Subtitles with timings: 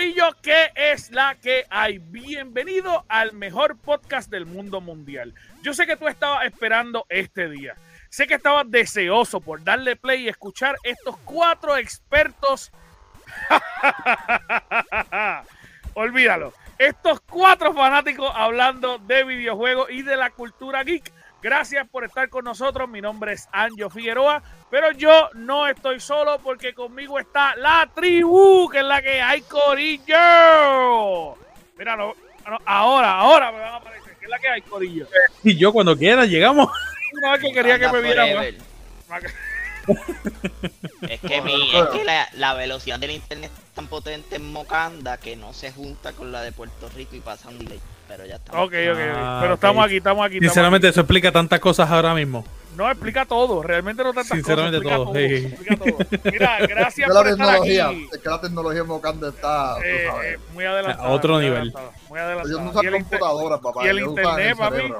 [0.00, 1.98] Corillo, ¿qué es la que hay?
[1.98, 5.34] Bienvenido al mejor podcast del mundo mundial.
[5.60, 7.74] Yo sé que tú estabas esperando este día.
[8.08, 12.72] Sé que estabas deseoso por darle play y escuchar estos cuatro expertos.
[15.92, 16.54] Olvídalo.
[16.78, 21.12] Estos cuatro fanáticos hablando de videojuegos y de la cultura geek.
[21.42, 22.88] Gracias por estar con nosotros.
[22.88, 28.68] Mi nombre es Anjo Figueroa, pero yo no estoy solo porque conmigo está la tribu,
[28.68, 31.36] que es la que hay, Corillo.
[31.78, 32.14] Mira, no,
[32.46, 35.06] no, ahora, ahora me van a aparecer, que es la que hay, Corillo.
[35.42, 36.68] Y yo cuando quiera llegamos.
[37.12, 38.26] Una vez que quería que me viera
[39.08, 39.22] más.
[41.08, 45.16] Es que, mi, es que la, la velocidad del internet es tan potente en Mocanda
[45.18, 47.80] que no se junta con la de Puerto Rico y pasa un delay.
[48.10, 48.52] Pero ya está.
[48.60, 50.34] Ok, ok, Ah, pero estamos aquí, estamos aquí.
[50.36, 52.44] estamos Sinceramente, eso explica tantas cosas ahora mismo.
[52.76, 54.96] No, explica todo, realmente no tantas Sinceramente, cosas.
[54.98, 55.84] todo, explica sí.
[55.84, 56.30] explica todo.
[56.32, 58.08] Mira, gracias que la por estar tecnología, aquí.
[58.12, 60.34] es que la tecnología en Mocanda está, tú Eh, sabes.
[60.34, 61.08] eh, muy adelantada.
[61.08, 61.58] A otro muy nivel.
[61.58, 62.48] adelantada, Muy adelantada.
[62.48, 63.84] Ellos no usan el inter- computadoras, papá.
[63.84, 64.92] y el internet, papi.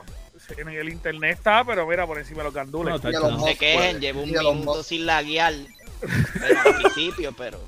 [0.58, 3.02] En el internet está, pero mira, por encima de los gandules.
[3.02, 5.52] No, No se quejen, llevo un minuto sin laguear.
[6.67, 7.58] Al principio, pero.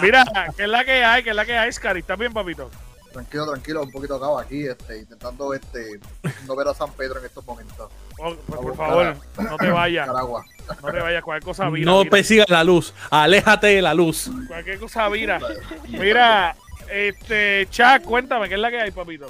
[0.00, 0.24] Mira,
[0.56, 1.22] ¿qué es la que hay?
[1.22, 2.00] ¿Qué es la que hay, Scary?
[2.00, 2.70] ¿Estás bien, papito?
[3.18, 5.98] Tranquilo, tranquilo, un poquito acá aquí, este, intentando este,
[6.46, 7.90] no ver a San Pedro en estos momentos.
[8.16, 10.06] Oh, pues, por favor, no te vayas.
[10.06, 10.44] Caragua.
[10.80, 11.24] No te vayas.
[11.24, 11.90] Cualquier cosa vira.
[11.90, 12.94] No persigas la luz.
[13.10, 14.30] Aléjate de la luz.
[14.46, 15.40] Cualquier cosa vira.
[15.88, 16.54] Mira,
[16.88, 19.26] este, Chuck, cuéntame, ¿qué es la que hay, papito?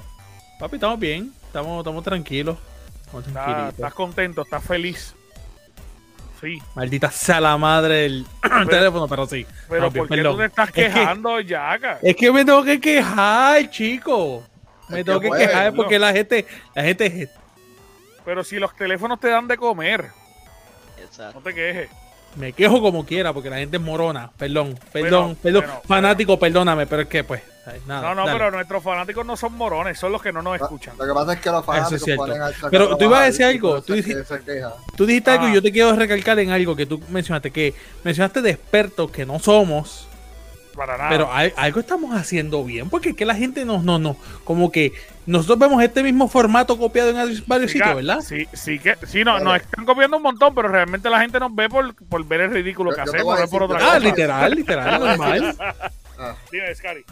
[0.61, 1.33] Papi, estamos bien.
[1.47, 2.59] Estamos, estamos tranquilos.
[3.07, 5.15] Estamos estás contento, estás feliz.
[6.41, 8.27] Sí, Maldita sea la madre del
[8.71, 9.45] teléfono, pero sí.
[9.69, 10.33] pero bien, ¿por qué perdón.
[10.35, 11.99] tú te estás Es que- quejando, Yaka?
[12.03, 14.45] Es que me tengo que quejar, chico.
[14.89, 15.77] Me Es tengo que que puede, quejar ¿no?
[15.77, 17.29] porque la gente, la gente
[18.25, 20.07] Pero si los teléfonos te dan de comer,
[21.35, 21.91] no te quejes.
[22.37, 24.31] me quejo como quiera porque la gente es morona.
[24.39, 25.65] Perdón, perdón, perdón.
[25.87, 27.43] Fanático, perdóname, pero es que pues.
[27.87, 28.39] Nada, No, no, dale.
[28.39, 30.95] pero nuestros fanáticos no son morones, son los que no nos escuchan.
[30.99, 32.23] Lo que pasa es que los fanáticos cierto.
[32.27, 34.65] ponen a Pero tú ibas a decir algo, tú eso es dijiste-.
[34.97, 35.51] Tú algo Ah.
[35.51, 37.75] y yo te quiero recalcar en algo que tú mencionaste, que
[38.05, 40.09] mencionaste de expertos que no somos,
[40.77, 41.11] Para nada.
[41.11, 44.71] pero hay- algo estamos haciendo bien, porque es que la gente no, no, no, como
[44.71, 44.93] que
[45.27, 48.21] nosotros vemos este mismo formato copiado en varios Chica, sitios, ¿verdad?
[48.23, 51.55] Sí, sí que sí, no, nos están copiando un montón, pero realmente la gente nos
[51.55, 53.85] ve por, por ver el ridículo Yo- que yo hacemos, no es por otra Ah,
[53.87, 53.99] cosa.
[53.99, 55.57] literal, literal, normal.
[56.19, 57.05] Ah, Dime, Scary.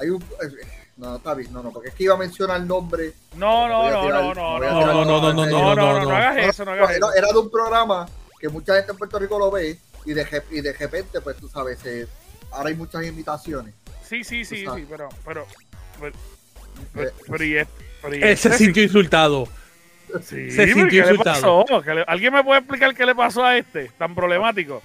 [0.00, 0.66] Hay un, eh,
[0.96, 3.12] no, no está bien, no, no, porque es que iba a mencionar el nombre.
[3.36, 6.04] No, no, no, tirar- no, no, no, no, no, no, no, no, no, no.
[6.08, 7.14] no hagas eso, no hagas era, eso.
[7.14, 8.08] era de un programa
[8.40, 11.48] que mucha gente en Puerto Rico lo ve y de, y de repente, pues tú
[11.48, 12.06] sabes, eh,
[12.52, 13.74] ahora hay muchas imitaciones.
[14.04, 15.46] Sí, sí, sí, sí, pero, pero,
[16.00, 16.14] pero, Eh,
[16.94, 17.68] pero, pero y es-
[18.00, 19.46] pero y Él este se sintió insultado.
[20.22, 21.64] sí, se sintió ¿qué le insultado.
[21.66, 21.82] pasó?
[21.82, 24.82] ¿Qué le- ¿Alguien me puede explicar qué le pasó a este tan problemático?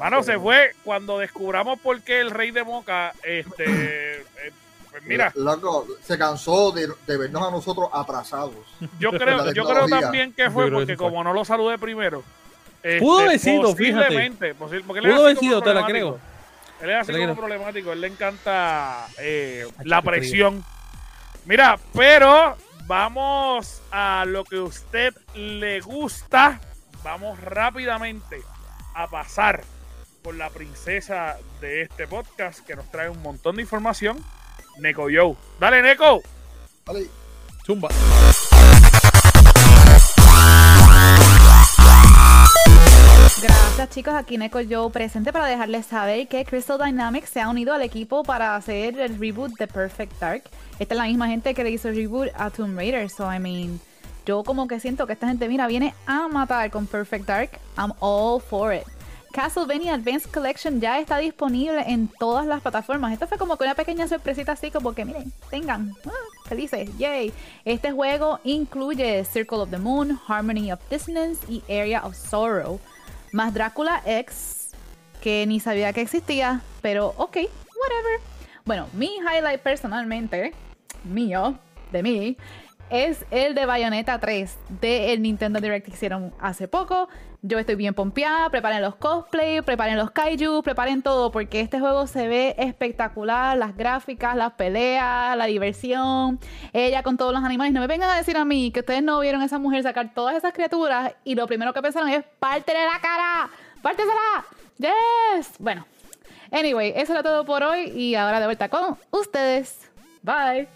[0.00, 3.64] Mano, se fue cuando descubramos por qué el rey de Moca, este,
[4.20, 4.52] eh,
[4.90, 8.54] pues mira, Loco, se cansó de, de vernos a nosotros atrasados.
[8.98, 12.22] yo creo, yo creo también que fue porque como no lo saludé primero.
[12.82, 14.54] este, Pudo haber sido, fíjate.
[14.54, 16.18] Pudo haber sido, te la creo.
[16.80, 20.64] Él es así como problemático, él le encanta eh, Ay, la presión.
[21.46, 26.60] Mira, pero vamos a lo que a usted le gusta.
[27.02, 28.40] Vamos rápidamente
[28.94, 29.62] a pasar
[30.26, 34.18] por la princesa de este podcast que nos trae un montón de información.
[34.80, 35.36] Neko Joe.
[35.60, 36.20] Dale, Neko.
[36.84, 37.06] Vale,
[37.64, 37.88] Zumba.
[43.40, 47.72] Gracias chicos, aquí Neko Joe presente para dejarles saber que Crystal Dynamics se ha unido
[47.72, 50.42] al equipo para hacer el reboot de Perfect Dark.
[50.80, 53.38] Esta es la misma gente que le hizo el reboot a Tomb Raider, so I
[53.38, 53.80] mean,
[54.24, 57.50] yo como que siento que esta gente, mira, viene a matar con Perfect Dark.
[57.78, 58.95] I'm all for it.
[59.36, 63.12] Castlevania Advanced Collection ya está disponible en todas las plataformas.
[63.12, 67.34] Esto fue como que una pequeña sorpresita así, como que miren, tengan, ah, felices, yay.
[67.66, 72.80] Este juego incluye Circle of the Moon, Harmony of Dissonance y Area of Sorrow,
[73.30, 74.70] más Drácula X,
[75.20, 78.20] que ni sabía que existía, pero ok, whatever.
[78.64, 80.54] Bueno, mi highlight personalmente
[81.04, 81.58] mío,
[81.92, 82.38] de mí,
[82.88, 87.08] es el de Bayonetta 3 del Nintendo Direct que hicieron hace poco.
[87.48, 92.08] Yo estoy bien pompeada, preparen los cosplay, preparen los kaiju, preparen todo porque este juego
[92.08, 96.40] se ve espectacular, las gráficas, las peleas, la diversión,
[96.72, 97.72] ella con todos los animales.
[97.72, 100.12] No me vengan a decir a mí que ustedes no vieron a esa mujer sacar
[100.12, 103.48] todas esas criaturas y lo primero que pensaron es pártele la cara,
[103.80, 104.44] pártesela.
[104.78, 105.52] Yes.
[105.60, 105.86] Bueno,
[106.50, 109.88] anyway, eso era todo por hoy y ahora de vuelta con ustedes.
[110.20, 110.66] Bye.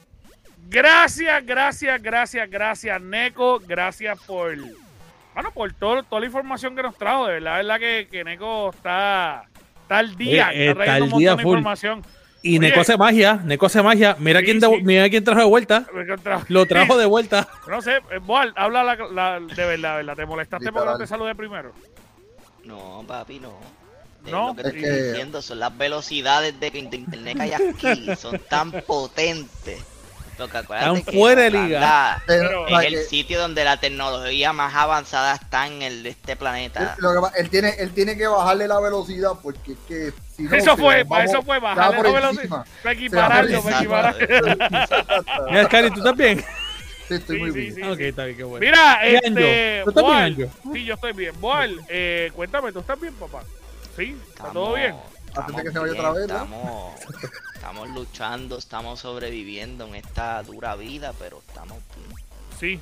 [0.69, 3.59] Gracias, gracias, gracias, gracias, Neko.
[3.59, 4.57] Gracias por,
[5.35, 7.27] bueno, por todo, toda la información que nos trajo.
[7.27, 9.45] De verdad, verdad que, que Neko está,
[9.83, 10.51] está al día.
[10.53, 11.59] Eh, está está trayendo al un día montón de full.
[11.59, 12.05] información.
[12.43, 12.69] Y Oye.
[12.69, 14.17] Neko hace magia, Neko hace magia.
[14.19, 14.81] Mira, Sí, quién de- sí.
[14.83, 15.85] mira quién trajo de vuelta.
[16.49, 17.47] Lo trajo de vuelta.
[17.69, 20.17] No sé, eh, Boal, habla la, la- de verdad, ¿verdad?
[20.17, 21.73] ¿Te molestaste porque no te saludé primero?
[22.65, 23.59] No, papi, no.
[24.31, 27.53] No, lo que es estoy que- diciendo, son las velocidades de, de internet que hay
[27.53, 29.83] aquí, son tan potentes.
[30.41, 35.35] Porque acuérdate Están que fuera de Pero- es el sitio donde la tecnología más avanzada
[35.35, 36.95] está en el de este planeta.
[36.99, 40.43] Lo que pa- él tiene, él tiene que bajarle la velocidad porque es que si
[40.45, 42.65] no, Eso fue, vamos- eso fue, bajarle por la velocidad.
[42.83, 43.79] Para equipararlo, para
[44.21, 44.25] Exacto.
[44.25, 45.51] equiparar.
[45.51, 46.45] Mira, Cari, ¿tú estás bien?
[47.09, 47.75] Sí, estoy Sí, muy sí, bien.
[47.75, 47.83] sí.
[47.83, 48.65] ok, está bien, qué bueno.
[48.65, 49.81] Mira, ¿Y este?
[49.85, 50.73] ¿Tú estás bien, Anjo?
[50.73, 51.41] sí, yo estoy bien.
[51.41, 53.43] Boal, eh, cuéntame, ¿tú estás bien, papá?
[53.97, 54.95] Sí, ¿está todo bien?
[55.35, 56.95] Antes de que se vaya otra vez, ¿no?
[57.61, 61.77] Estamos, luchando, estamos sobreviviendo en esta dura vida, pero estamos.
[62.59, 62.81] Sí,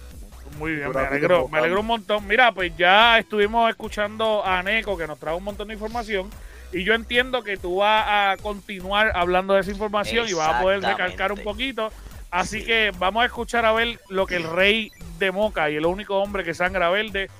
[0.56, 2.24] muy bien, me alegro, me alegro un montón.
[2.28, 6.30] Mira, pues ya estuvimos escuchando a Neko que nos trae un montón de información
[6.72, 10.62] y yo entiendo que tú vas a continuar hablando de esa información y vas a
[10.62, 11.90] poder recalcar un poquito.
[12.30, 12.66] Así Sí.
[12.66, 16.18] que vamos a escuchar a ver lo que el rey de Moca y el único
[16.22, 17.30] hombre que sangra verde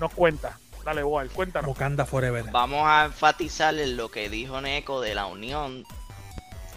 [0.00, 0.58] nos cuenta.
[0.84, 1.68] Dale, Boal, cuéntanos.
[1.68, 2.46] Wakanda Forever.
[2.50, 5.84] Vamos a enfatizar en lo que dijo Neko de la unión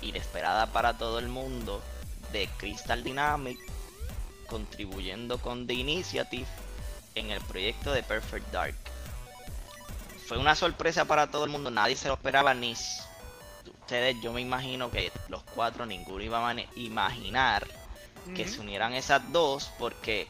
[0.01, 1.81] inesperada para todo el mundo
[2.31, 3.61] de Crystal Dynamics
[4.47, 6.47] contribuyendo con The Initiative
[7.15, 8.75] en el proyecto de Perfect Dark.
[10.27, 12.73] Fue una sorpresa para todo el mundo, nadie se lo esperaba ni
[13.81, 17.67] ustedes, yo me imagino que los cuatro ninguno iba a imaginar
[18.35, 20.27] que se unieran esas dos porque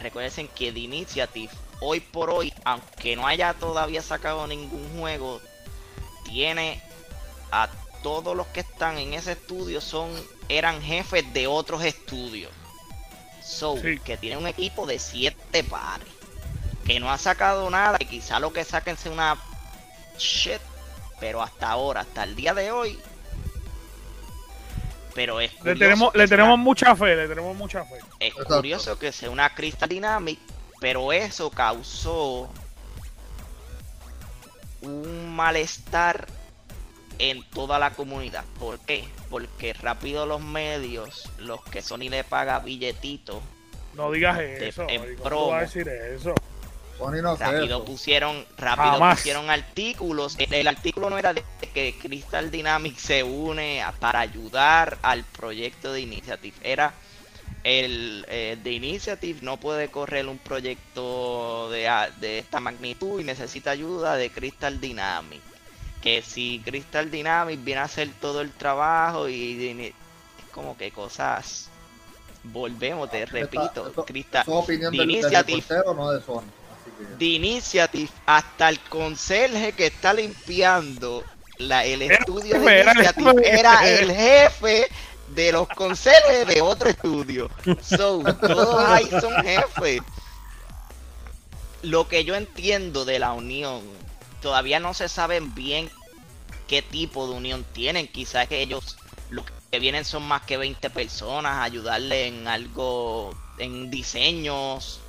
[0.00, 5.40] recuerden que The Initiative hoy por hoy, aunque no haya todavía sacado ningún juego,
[6.24, 6.80] tiene
[7.50, 7.68] a
[8.02, 10.10] todos los que están en ese estudio son
[10.48, 12.50] eran jefes de otros estudios.
[13.44, 13.98] So, Sí.
[13.98, 16.06] que tiene un equipo de siete pares.
[16.86, 19.36] Que no ha sacado nada, que quizá lo que saquen sea una
[20.18, 20.60] shit.
[21.20, 22.98] Pero hasta ahora, hasta el día de hoy.
[25.14, 27.98] Pero es Le curioso tenemos, que le tenemos una- mucha fe, le tenemos mucha fe.
[28.18, 28.56] es Exacto.
[28.56, 30.38] curioso que sea una Crystal Dynamic,
[30.80, 32.50] pero eso causó
[34.80, 36.26] un malestar
[37.30, 38.44] en toda la comunidad.
[38.58, 39.04] ¿Por qué?
[39.30, 43.40] Porque rápido los medios, los que Sony le paga billetitos,
[43.94, 44.86] No digas De- eso.
[44.88, 45.44] en marico, ¿cómo promo.
[45.46, 46.34] tú vas a decir eso?
[46.98, 47.84] Sony no rápido eso.
[47.84, 49.18] pusieron, rápido Jamás.
[49.18, 50.36] pusieron artículos.
[50.38, 51.42] El, el artículo no era de
[51.74, 56.56] que Crystal Dynamics se une a- para ayudar al proyecto de Initiative.
[56.62, 56.92] Era
[57.64, 63.24] el eh, de Initiative no puede correr un proyecto de, a- de esta magnitud y
[63.24, 65.42] necesita ayuda de Crystal Dynamics.
[66.02, 69.94] Que si Crystal Dynamics viene a hacer todo el trabajo y de- es
[70.52, 71.68] como que cosas.
[72.44, 74.42] Volvemos, te repito, Eso- Crystal.
[74.42, 75.60] eso del, del Initiative.
[75.60, 76.38] reportero, no de Sony.
[76.40, 81.22] Así que- The Initiative, hasta el conserje que está limpiando
[81.58, 83.60] la, el estudio de jefe, era el Initiative jefe.
[83.60, 84.88] era el jefe
[85.28, 87.48] de los conserjes de otro estudio.
[87.80, 90.00] So, todos ahí son jefes.
[91.82, 93.82] Lo que yo entiendo de la unión,
[94.42, 95.90] todavía no se saben bien
[96.68, 98.08] qué tipo de unión tienen.
[98.08, 98.98] Quizás que ellos
[99.30, 105.00] lo que vienen son más que 20 personas a ayudarle en algo, en diseños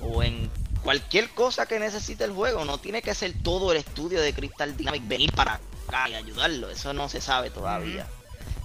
[0.00, 0.50] o en
[0.82, 2.64] cualquier cosa que necesite el juego.
[2.64, 5.54] No tiene que ser todo el estudio de Crystal Dynamics venir para
[5.88, 6.70] acá y ayudarlo.
[6.70, 8.06] Eso no se sabe todavía.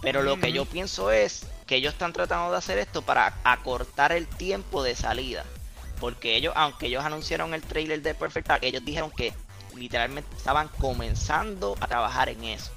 [0.02, 4.12] Pero lo que yo pienso es que ellos están tratando de hacer esto para acortar
[4.12, 5.46] el tiempo de salida.
[6.00, 9.34] Porque ellos, aunque ellos anunciaron el trailer de Perfect Dark, ellos dijeron que
[9.76, 12.72] literalmente estaban comenzando a trabajar en eso.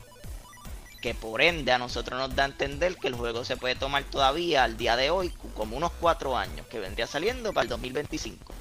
[1.00, 4.04] Que por ende a nosotros nos da a entender que el juego se puede tomar
[4.04, 8.54] todavía al día de hoy como unos cuatro años, que vendría saliendo para el 2025.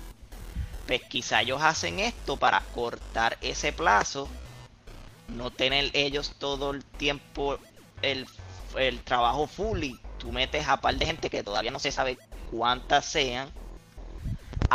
[0.88, 4.28] Pues quizá ellos hacen esto para cortar ese plazo,
[5.30, 7.58] no tener ellos todo el tiempo
[8.02, 8.28] el,
[8.78, 12.18] el trabajo full y tú metes a par de gente que todavía no se sabe
[12.52, 13.50] cuántas sean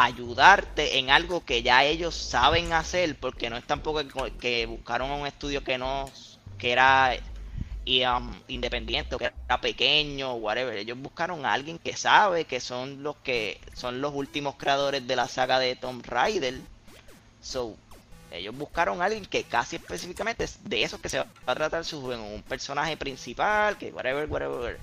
[0.04, 4.02] ayudarte en algo que ya ellos saben hacer porque no es tampoco
[4.38, 6.10] que, buscaron un estudio que no
[6.58, 7.16] que era
[7.84, 10.76] y, um, independiente o que era pequeño, whatever.
[10.76, 15.16] Ellos buscaron a alguien que sabe que son los que son los últimos creadores de
[15.16, 16.60] la saga de Tomb Raider.
[17.40, 17.76] So,
[18.30, 21.84] ellos buscaron a alguien que casi específicamente es de esos que se va a tratar
[21.84, 24.78] su juego, un personaje principal, que whatever, whatever.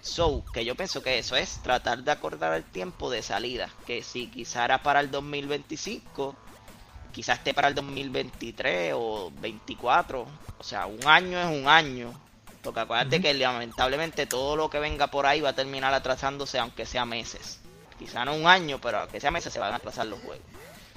[0.00, 3.68] So, que yo pienso que eso es tratar de acordar el tiempo de salida.
[3.86, 6.36] Que si quizá era para el 2025,
[7.12, 10.26] quizás esté para el 2023 o 24.
[10.58, 12.12] O sea, un año es un año.
[12.62, 16.86] Porque acuérdate que lamentablemente todo lo que venga por ahí va a terminar atrasándose, aunque
[16.86, 17.60] sea meses.
[17.98, 20.44] Quizá no un año, pero aunque sea meses se van a atrasar los juegos.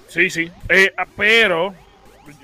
[0.08, 0.52] Sí, sí.
[0.70, 1.74] Eh, pero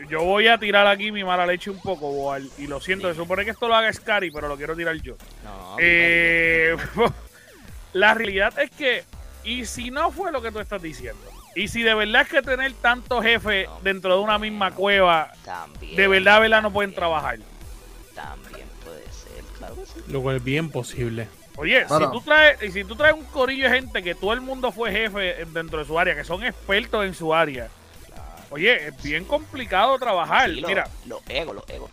[0.09, 3.15] yo voy a tirar aquí mi mala leche un poco, Boal, y lo siento, se
[3.15, 5.15] supone que esto lo haga Scary, pero lo quiero tirar yo.
[5.43, 6.75] No, Eh,
[7.93, 9.03] la realidad es que,
[9.43, 11.21] y si no fue lo que tú estás diciendo,
[11.55, 15.95] y si de verdad es que tener tantos jefes dentro de una misma cueva, también.
[15.95, 17.39] de verdad, de verdad no pueden trabajar.
[18.13, 19.99] También puede ser, claro que sí.
[20.11, 21.27] Lo cual es bien posible.
[21.55, 22.05] Oye, Bueno.
[22.05, 24.71] si tú traes, y si tú traes un corillo de gente que todo el mundo
[24.71, 27.67] fue jefe dentro de su área, que son expertos en su área,
[28.49, 30.49] oye, es bien complicado trabajar.
[30.49, 31.91] Sí, lo- Mira, los egos, los egos.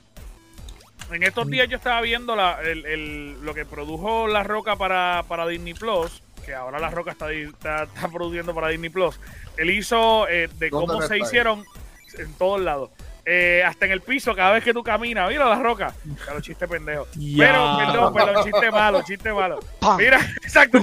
[1.12, 5.22] En estos días yo estaba viendo la- el- el- lo que produjo La Roca para,
[5.28, 9.20] para Disney Plus, que ahora La Roca está, está, está produciendo para Disney Plus.
[9.56, 11.20] Él hizo eh, de ¿Dónde cómo se ahí?
[11.20, 11.64] hicieron
[12.18, 12.90] en todos lados.
[13.26, 15.94] Eh, hasta en el piso, cada vez que tú caminas, mira La Roca.
[16.24, 17.06] Claro, chiste pendejo.
[17.16, 17.46] Ya.
[17.46, 19.60] Pero, perdón, perdón, chiste malo, chiste malo.
[19.98, 20.78] Mira, exacto.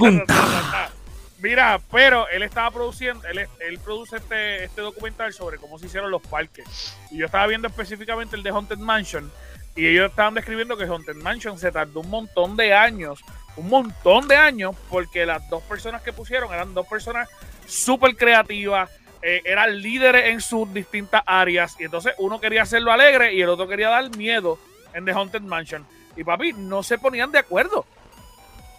[1.42, 6.08] Mira, pero él estaba produciendo, él, él produce este, este documental sobre cómo se hicieron
[6.08, 6.96] los parques.
[7.10, 9.28] Y yo estaba viendo específicamente el de Haunted Mansion.
[9.74, 13.24] Y ellos estaban describiendo que Haunted Mansion se tardó un montón de años,
[13.56, 17.28] un montón de años, porque las dos personas que pusieron eran dos personas
[17.66, 18.88] súper creativas,
[19.20, 21.74] eh, eran líderes en sus distintas áreas.
[21.80, 24.60] Y entonces uno quería hacerlo alegre y el otro quería dar miedo
[24.94, 25.84] en The Haunted Mansion.
[26.16, 27.84] Y papi, no se ponían de acuerdo.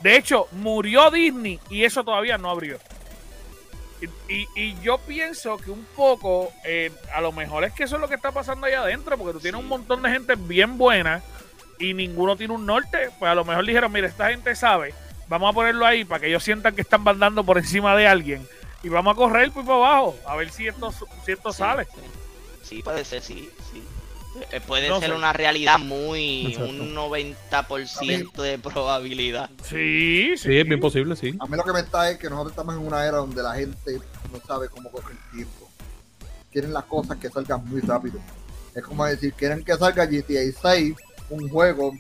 [0.04, 2.78] De hecho, murió Disney y eso todavía no abrió.
[4.02, 7.96] Y, y- y yo pienso que un poco, eh, a lo mejor es que eso
[7.96, 9.64] es lo que está pasando allá adentro, porque tú tienes Sí.
[9.64, 11.24] un montón de gente bien buena
[11.80, 13.10] y ninguno tiene un norte.
[13.18, 14.94] Pues a lo mejor dijeron, mira, esta gente sabe,
[15.30, 18.46] vamos a ponerlo ahí para que ellos sientan que están mandando por encima de alguien
[18.84, 20.92] y vamos a correr para abajo, a ver si esto,
[21.26, 21.86] si esto Sí, sale.
[21.86, 22.02] Sí.
[22.62, 23.82] Sí, puede ser, sí, sí.
[24.52, 25.16] Eh, Puede No ser sé.
[25.16, 26.70] una realidad muy, Exacto.
[26.72, 29.50] un 90% de probabilidad.
[29.64, 30.44] Sí, sí.
[30.50, 31.36] Sí, es bien posible, sí.
[31.40, 33.54] A mí lo que me está es que nosotros estamos en una era donde la
[33.54, 34.00] gente
[34.32, 35.70] no sabe cómo coger el tiempo.
[36.52, 38.20] Quieren las cosas que salgan muy rápido.
[38.74, 40.96] Es como decir, quieren que salga GTA 6,
[41.30, 41.94] un juego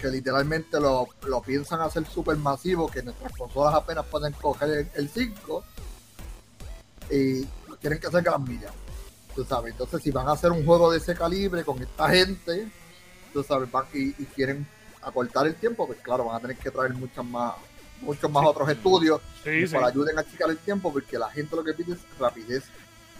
[0.00, 4.88] que literalmente lo, lo piensan hacer súper masivo, que nuestras consolas apenas pueden coger el,
[4.94, 5.64] el 5
[7.10, 7.44] y
[7.80, 8.72] quieren que salga las millas.
[9.38, 12.66] Tú sabes, entonces si van a hacer un juego de ese calibre con esta gente,
[13.32, 14.66] tú sabes, van- y, y quieren
[15.00, 17.52] acortar el tiempo, pues claro, van a tener que traer muchas más,
[18.00, 19.74] muchos más otros estudios Sí, y sí.
[19.76, 22.64] para ayuden a achicar el tiempo, porque la gente lo que pide es rapidez.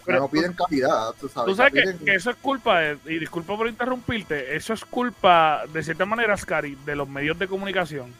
[0.04, 1.50] Pero no piden calidad, tú sabes.
[1.50, 4.84] Tú sabes que, piden- que eso es culpa, de- y disculpa por interrumpirte, eso es
[4.84, 8.12] culpa, de cierta manera, Scary, de los medios de comunicación.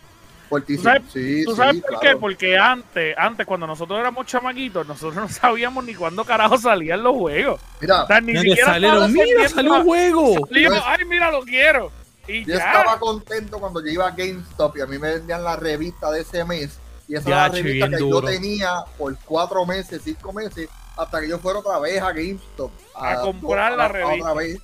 [0.48, 0.82] Fuertísimo.
[0.82, 2.16] ¿Tú sabes- sí, ¿Tú sí, sabes por qué?
[2.16, 7.16] Porque antes, antes, cuando nosotros éramos chamaquitos, nosotros no sabíamos ni cuándo carajo salían los
[7.16, 7.60] juegos.
[7.80, 10.46] Mira, O sea, ni Mira, siquiera salieron, mira, salió un juego.
[10.48, 11.92] salió, Yo- ay, mira, lo quiero.
[12.26, 12.66] Y yo ya.
[12.72, 16.20] estaba contento cuando yo iba a GameStop y a mí me vendían la revista de
[16.20, 16.78] ese mes.
[17.08, 18.20] Y esa Ya, era la revista que duro.
[18.20, 22.70] yo tenía por cuatro meses, cinco meses, hasta que yo fuera otra vez a GameStop.
[22.94, 24.30] A comprar la revista.
[24.30, 24.58] Otra vez.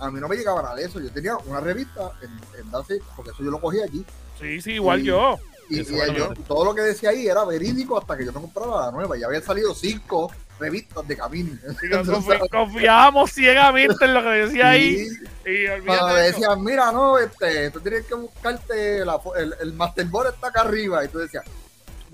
[0.00, 1.00] A mí no me llegaba nada de eso.
[1.00, 2.70] Yo tenía una revista en, en
[3.16, 4.04] porque eso yo lo cogí allí.
[4.40, 5.06] Sí, sí, igual Sí.
[5.06, 5.36] yo.
[5.70, 5.84] Y, y
[6.14, 9.16] yo- todo lo que decía ahí era verídico hasta que yo no compraba la nueva.
[9.16, 11.52] Ya habían salido cinco revistas de Camino.
[11.82, 15.06] Y confi- confiábamos ciegamente en lo que decía ahí.
[15.46, 15.48] Y
[16.14, 16.38] de eso.
[16.40, 21.02] decían, mira, no, este, tú tienes que buscarte, la el, el Masterboard está acá arriba.
[21.04, 21.44] Y tú decías,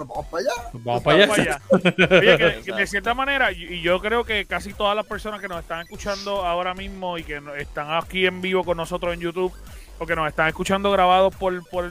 [0.00, 0.70] nos vamos para allá.
[0.72, 1.60] Vamos para Vamos allá.
[1.68, 2.18] para allá.
[2.18, 5.48] Oye, que- que de cierta manera, y yo creo que casi todas las personas que
[5.48, 9.52] nos están escuchando ahora mismo y que están aquí en vivo con nosotros en YouTube
[9.98, 11.90] o que nos están escuchando grabados por, por,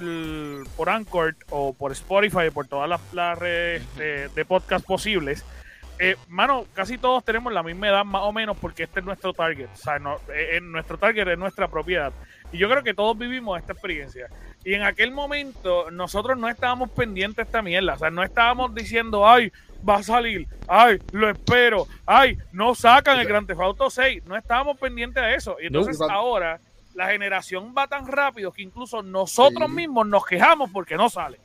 [0.76, 5.46] por Anchor o por Spotify, por todas las, las redes de, de podcast posibles,
[6.00, 9.34] eh, mano, casi todos tenemos la misma edad más o menos porque este es nuestro
[9.34, 9.68] target.
[9.74, 12.12] O sea, no, eh, eh, nuestro target es nuestra propiedad.
[12.54, 14.28] Y yo creo que todos vivimos esta experiencia.
[14.64, 17.94] Y en aquel momento nosotros no estábamos pendientes de esta mierda.
[17.94, 19.52] O sea, no estábamos diciendo, ay,
[19.88, 24.26] va a salir, ay, lo espero, ay, no sacan el Grand Theft Auto 6.
[24.26, 25.56] No estábamos pendientes de eso.
[25.62, 26.10] Y entonces No.
[26.10, 26.60] ahora
[26.94, 29.76] la generación va tan rápido que incluso nosotros Sí.
[29.76, 31.40] mismos nos quejamos porque no sale.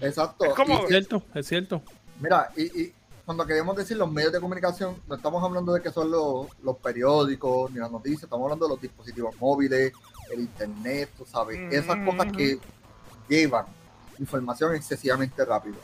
[0.00, 0.44] Exacto.
[0.44, 1.82] Es como- Y- Es cierto, es cierto.
[2.20, 2.92] Mira, y, y
[3.24, 6.76] cuando queremos decir los medios de comunicación, no estamos hablando de que son los, los
[6.78, 9.92] periódicos ni las noticias, estamos hablando de los dispositivos móviles,
[10.30, 12.58] el internet, tú sabes, esas cosas que
[13.28, 13.64] llevan
[14.18, 15.76] información excesivamente rápido.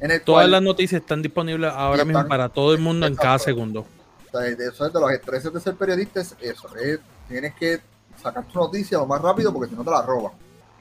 [0.00, 3.14] En el Todas cual- las noticias están disponibles ahora mismo para todo el mundo en
[3.14, 3.86] cada segundo.
[4.28, 7.54] O sea, de eso es de los estreses de ser periodista, es eso, es- tienes
[7.54, 7.80] que
[8.22, 10.32] sacar tu noticia lo más rápido porque si no te la roban.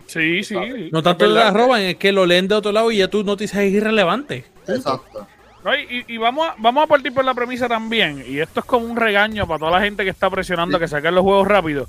[0.08, 0.56] Sí, sí.
[0.92, 3.24] No tanto es la roban, es que lo leen de otro lado y ya tu
[3.24, 4.46] noticia es irrelevante.
[4.68, 5.26] Exacto.
[5.64, 8.66] No, y, y vamos, a, vamos a partir por la premisa también, y esto es
[8.66, 11.48] como un regaño para toda la gente que está presionando a que saquen los juegos
[11.48, 11.88] rápido.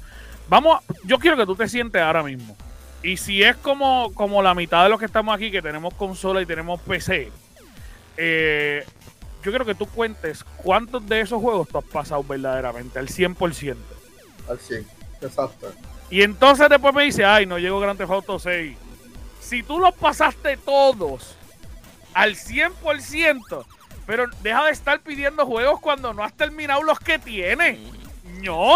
[0.52, 2.54] Vamos, a- yo quiero que tú te sientes ahora mismo.
[3.02, 6.42] Y si es como, como la mitad de los que estamos aquí, que tenemos consola
[6.42, 7.32] y tenemos PC,
[8.18, 8.84] eh,
[9.42, 13.78] yo quiero que tú cuentes cuántos de esos juegos tú has pasado verdaderamente, al 100%.
[14.46, 14.86] Al 100.
[15.22, 15.72] Exacto.
[16.10, 18.76] Y entonces después me dice, ay, no llegó Grand Theft Auto 6.
[19.40, 21.34] Si tú los pasaste todos
[22.12, 23.64] al 100%,
[24.06, 27.78] pero deja de estar pidiendo juegos cuando no has terminado los que tienes.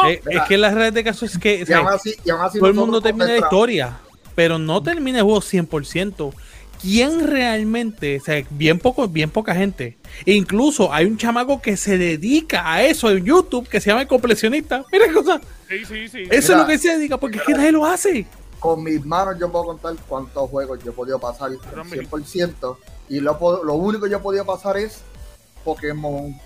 [0.09, 2.31] Eh, es que la realidad de caso es que o Y sea, aún así, y
[2.31, 3.99] aún así todo el mundo termina la historia,
[4.35, 6.33] pero no termina el juego 100%.
[6.81, 8.19] ¿Quién realmente?
[8.21, 9.97] O sea, bien poco, bien poca gente.
[10.27, 14.03] E incluso hay un chamaco que se dedica a eso en YouTube que se llama
[14.03, 14.85] el completionista.
[14.93, 15.41] Mira qué cosa.
[15.69, 16.23] Sí, sí, sí.
[16.25, 16.59] Eso es Mira.
[16.61, 18.27] lo que se dedica, porque es que nadie lo hace.
[18.61, 22.77] Con mis manos yo puedo contar cuántos juegos yo he podido pasar al 100%.
[23.09, 25.01] Y lo, lo único que yo he podido pasar es
[25.65, 26.39] Pokémon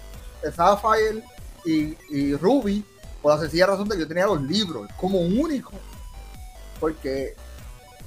[0.54, 1.22] Sapphire
[1.64, 2.84] y, y Ruby.
[3.22, 5.72] Por la sencilla razón de que yo tenía los libros como único.
[6.78, 7.34] Porque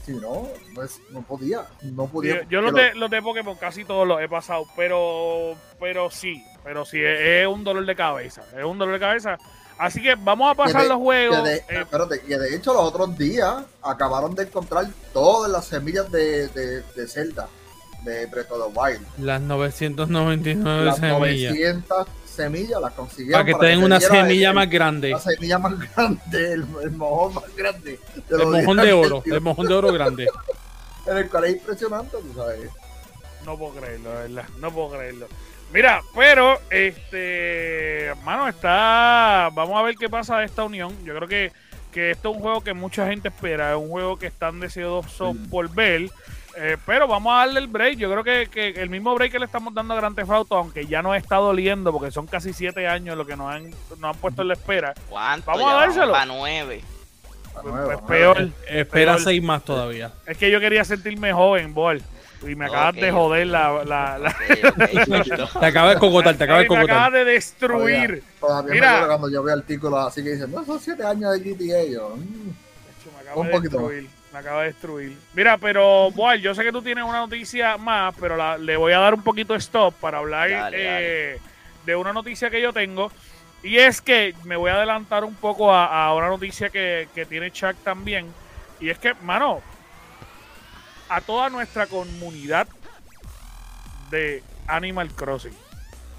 [0.05, 1.65] si no, no, es- no podía.
[1.81, 2.43] No podía.
[2.43, 6.43] Yo, yo los, de, los de Pokémon casi todos los he pasado, pero pero sí,
[6.63, 9.37] pero sí, es, es un dolor de cabeza, es un dolor de cabeza.
[9.77, 11.43] Así que vamos a pasar de- los juegos.
[11.43, 16.11] De, eh, espérate, que de hecho los otros días acabaron de encontrar todas las semillas
[16.11, 17.47] de, de, de Zelda,
[18.03, 19.05] de Breath of the Wild.
[19.19, 21.53] Las 999 Las semillas.
[21.53, 23.41] 900 semillas las consiguieron.
[23.41, 25.09] Para que te den una semilla el- más grande.
[25.11, 27.99] La semilla más grande, el, el mojón más grande.
[28.29, 29.21] de El mojón de oro.
[29.21, 29.35] tío.
[29.35, 30.27] El mojón de oro grande.
[31.05, 32.69] En el cual es impresionante, tú sabes.
[33.45, 34.45] No puedo creerlo, de verdad.
[34.59, 35.27] No puedo creerlo.
[35.73, 39.49] Mira, pero, este, hermano, está.
[39.53, 40.95] Vamos a ver qué pasa de esta unión.
[41.03, 41.51] Yo creo que,
[41.91, 43.71] que esto es un juego que mucha gente espera.
[43.71, 45.49] Es un juego que están deseosos Mm.
[45.49, 46.09] por ver.
[46.57, 47.97] Eh, pero vamos a darle el break.
[47.97, 50.55] Yo creo que, que el mismo break que le estamos dando a Grand Theft Auto,
[50.55, 54.03] aunque ya nos está doliendo, porque son casi siete años lo que nos han, nos
[54.15, 54.93] han puesto en la espera.
[55.09, 55.51] ¿Cuánto?
[55.51, 56.15] Vamos a dárselo.
[56.15, 56.81] A nueve.
[57.55, 58.37] La Pues, pues peor.
[58.39, 58.53] nueva.
[58.67, 59.21] Espera Peor.
[59.23, 60.11] seis más todavía.
[60.25, 62.01] Es que yo quería sentirme joven, Bol.
[62.45, 63.83] Y me acabas de joder la.
[63.85, 64.35] la.
[65.59, 67.11] Te acaba de cocotar, te acaba de Ay, me acabas cocotar.
[67.13, 68.23] de destruir.
[68.39, 68.87] Todavía Mira.
[68.89, 71.83] me acuerdo cuando yo veo artículos así que dicen, no, son 7 años de GTA.
[71.89, 72.47] Yo, mm,
[73.15, 74.09] Me acaba Un de poquito destruir.
[74.33, 75.15] Me acaba de destruir.
[75.35, 78.91] Mira, pero, Boal, yo sé que tú tienes una noticia más, pero la- le voy
[78.91, 80.77] a dar un poquito de stop para hablar Dale,
[81.35, 81.39] eh,
[81.85, 83.11] de una noticia que yo tengo.
[83.61, 87.25] Y es que me voy a adelantar un poco a, a una noticia que, que
[87.27, 88.33] tiene Chuck también.
[88.79, 89.61] Y es que, mano,
[91.09, 92.67] a toda nuestra comunidad
[94.09, 95.53] de Animal Crossing,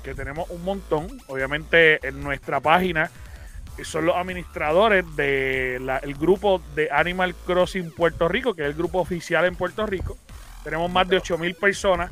[0.03, 3.11] que tenemos un montón, obviamente en nuestra página,
[3.83, 9.45] son los administradores del grupo de Animal Crossing Puerto Rico, que es el grupo oficial
[9.47, 10.17] en Puerto Rico.
[10.63, 12.11] Tenemos más de 8000 personas.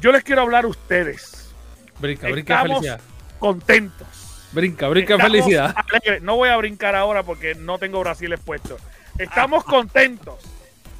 [0.00, 1.52] Yo les quiero hablar a ustedes,
[1.98, 3.00] Brinca, brinca Estamos- felicidad.
[3.38, 4.08] contentos.
[4.52, 5.74] Brinca, brinca Estamos felicidad.
[5.90, 6.22] alegres.
[6.22, 8.76] No voy a brincar ahora porque no tengo Brasil expuesto.
[9.18, 10.36] Estamos contentos.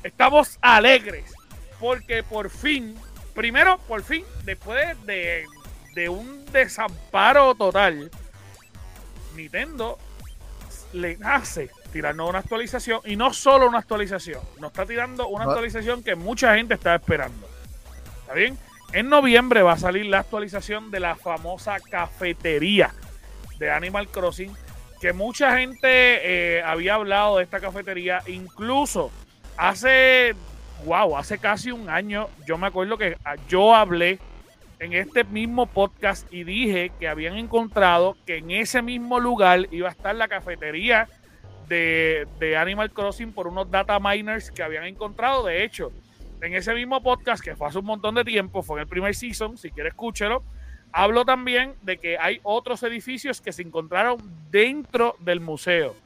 [0.02, 1.32] Estamos alegres.
[1.78, 2.96] Porque por fin,
[3.34, 5.44] primero, por fin, después de,
[5.94, 8.10] de un desamparo total,
[9.34, 9.98] Nintendo
[10.92, 13.00] le hace tirarnos una actualización.
[13.04, 14.40] Y no solo una actualización.
[14.60, 15.48] Nos está tirando una Ah.
[15.48, 17.48] actualización que mucha gente está esperando.
[18.22, 18.58] ¿Está bien?
[18.92, 22.94] En noviembre va a salir la actualización de la famosa cafetería
[23.58, 24.52] de Animal Crossing,
[25.00, 29.10] que mucha gente eh, había hablado de esta cafetería, incluso
[29.56, 30.34] hace,
[30.84, 34.18] wow, hace casi un año, yo me acuerdo que ah, yo hablé
[34.84, 39.88] en este mismo podcast y dije que habían encontrado que en ese mismo lugar iba
[39.88, 41.08] a estar la cafetería
[41.68, 45.46] de, de Animal Crossing por unos data miners que habían encontrado.
[45.46, 45.90] De hecho,
[46.42, 49.14] en ese mismo podcast, que fue hace un montón de tiempo, fue en el primer
[49.14, 50.44] season, si quiere escúchelo,
[50.92, 54.18] hablo también de que hay otros edificios que se encontraron
[54.50, 55.96] dentro del museo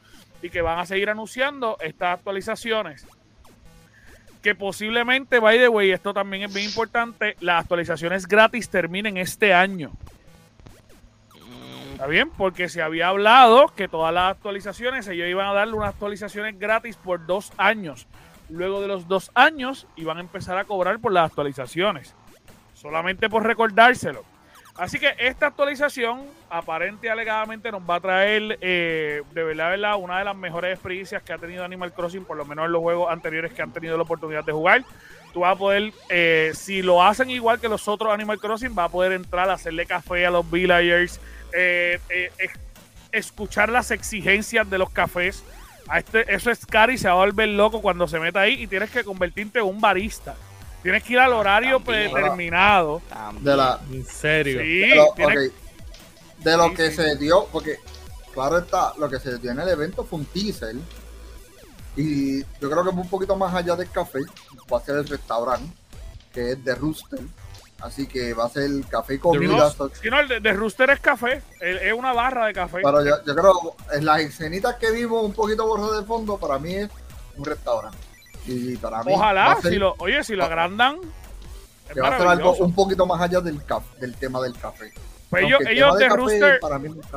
[0.41, 3.05] y que van a seguir anunciando estas actualizaciones.
[4.43, 9.53] Que posiblemente, by the way, esto también es bien importante, las actualizaciones gratis terminen este
[9.53, 9.91] año.
[11.35, 12.31] Mm, ¿Está bien?
[12.31, 16.97] Porque se había hablado que todas las actualizaciones, ellos iban a darle unas actualizaciones gratis
[16.97, 18.07] por dos años.
[18.49, 22.15] Luego de los dos años, iban a empezar a cobrar por las actualizaciones.
[22.75, 24.25] Solamente por recordárselo.
[24.79, 29.97] Así que esta actualización, aparente y alegadamente, nos va a traer, eh, de verdad, verdad,
[29.97, 32.81] una de las mejores experiencias que ha tenido Animal Crossing, por lo menos en los
[32.81, 34.85] juegos anteriores que han tenido la oportunidad de jugar.
[35.33, 38.85] Tú vas a poder, eh, si lo hacen igual que los otros Animal Crossing, va
[38.85, 41.21] a poder entrar a hacerle café a los villagers,
[41.53, 42.53] eh, eh, es-
[43.11, 45.45] escuchar las exigencias de los cafés.
[45.89, 48.63] A este, eso es caro y se va a volver loco cuando se meta ahí
[48.63, 50.37] y tienes que convertirte en un barista.
[50.83, 52.11] Tienes que ir al horario También.
[52.13, 53.03] predeterminado.
[53.09, 53.45] También.
[53.45, 54.61] De la, En serio.
[54.61, 55.53] Sí, de lo, tienes-
[56.39, 56.97] de lo Sí, que sí.
[56.97, 57.79] se dio, porque
[58.33, 60.77] claro está, lo que se dio en el evento fue un teaser.
[61.97, 64.21] Y yo creo que un poquito más allá del café,
[64.73, 65.73] va a ser el restaurante,
[66.33, 67.21] que es de Rooster.
[67.81, 69.73] Así que va a ser café y comida.
[69.79, 72.79] No, si no, el de, de Rooster es café, el- es una barra de café.
[72.83, 76.59] Pero yo, yo creo, en las escenitas que vimos un poquito borradas de fondo, para
[76.59, 76.91] mí es
[77.37, 77.99] un restaurante.
[78.49, 80.97] Y para mí va Ojalá, ser, si lo, oye, si lo agrandan,
[81.93, 83.61] que va a ser algo un poquito más allá del,
[84.01, 84.93] del tema del café.
[85.31, 86.61] Pues ellos, ellos de Rooster,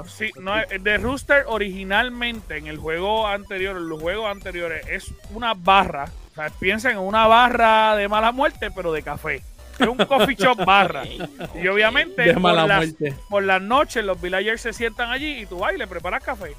[0.06, 5.13] sí, no, es- de Rooster originalmente en el juego anterior, en los juegos anteriores, es
[5.34, 6.10] una barra.
[6.32, 9.41] O sea, piensen en una barra de mala muerte, pero de café.
[9.80, 11.04] Es un coffee shop barra.
[11.06, 13.15] Y obviamente, De por las, muerte.
[13.30, 16.54] por las noches los villagers se sientan allí y tú vas y le preparas café.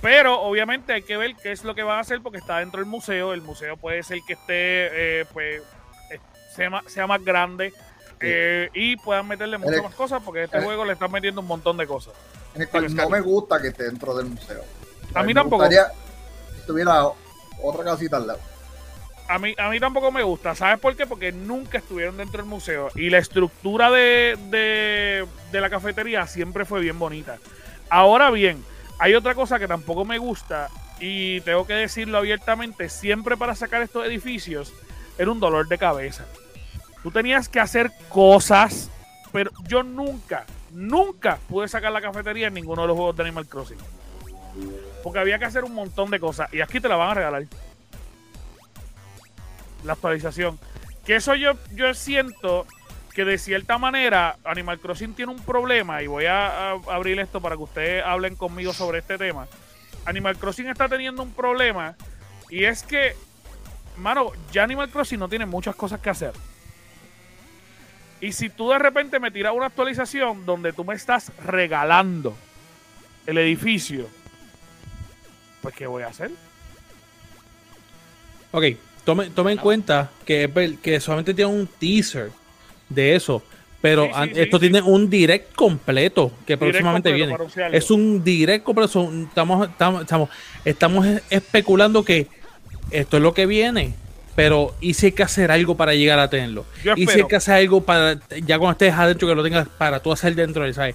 [0.00, 2.80] Pero obviamente hay que ver qué es lo que van a hacer porque está dentro
[2.80, 3.34] del museo.
[3.34, 5.62] El museo puede ser que esté, eh, pues,
[6.54, 7.72] sea, más, sea más grande
[8.20, 11.46] eh, y puedan meterle muchas más cosas porque a este juego le están metiendo un
[11.46, 12.14] montón de cosas.
[12.54, 14.62] En el cual no me gusta que esté dentro del museo.
[15.14, 15.64] A mí me tampoco.
[15.64, 15.86] gustaría
[16.56, 17.04] que tuviera
[17.62, 18.40] otra casita al lado.
[19.28, 20.54] A mí, a mí tampoco me gusta.
[20.56, 21.06] ¿Sabes por qué?
[21.06, 26.64] Porque nunca estuvieron dentro del museo y la estructura de, de, de la cafetería siempre
[26.64, 27.38] fue bien bonita.
[27.90, 28.64] Ahora bien,
[29.00, 30.68] hay otra cosa que tampoco me gusta
[31.00, 34.74] y tengo que decirlo abiertamente, siempre para sacar estos edificios
[35.16, 36.26] era un dolor de cabeza.
[37.02, 38.90] Tú tenías que hacer cosas,
[39.32, 43.46] pero yo nunca, nunca pude sacar la cafetería en ninguno de los juegos de Animal
[43.46, 43.78] Crossing.
[45.02, 47.44] Porque había que hacer un montón de cosas y aquí te la van a regalar
[49.82, 50.58] la actualización.
[51.06, 52.66] Que eso yo, yo siento
[53.10, 57.56] que de cierta manera Animal Crossing tiene un problema y voy a, abrir esto para
[57.56, 59.48] que ustedes hablen conmigo sobre este tema.
[60.04, 61.96] Animal Crossing está teniendo un problema
[62.48, 63.14] y es que,
[63.96, 66.32] mano, ya Animal Crossing no tiene muchas cosas que hacer.
[68.20, 72.36] Y si tú de repente me tiras una actualización donde tú me estás regalando
[73.26, 74.08] el edificio,
[75.62, 76.30] pues ¿qué voy a hacer?
[78.52, 78.64] Ok,
[79.04, 82.30] tome, en cuenta que, que solamente tiene un teaser
[82.90, 83.42] de eso.
[83.80, 84.60] Pero Sí, sí, esto sí.
[84.68, 87.76] tiene un direct completo que próximamente completo viene.
[87.78, 88.88] Es un direct completo.
[88.88, 90.28] son- estamos, estamos, estamos,
[90.66, 92.26] estamos especulando que
[92.90, 93.94] esto es lo que viene.
[94.36, 96.64] Pero ¿y si hay que hacer algo para llegar a tenerlo?
[96.84, 99.66] Yo ¿Y si hay que hacer algo para, ya cuando estés adentro, que lo tengas
[99.68, 100.94] para tú hacer dentro de ¿sabes?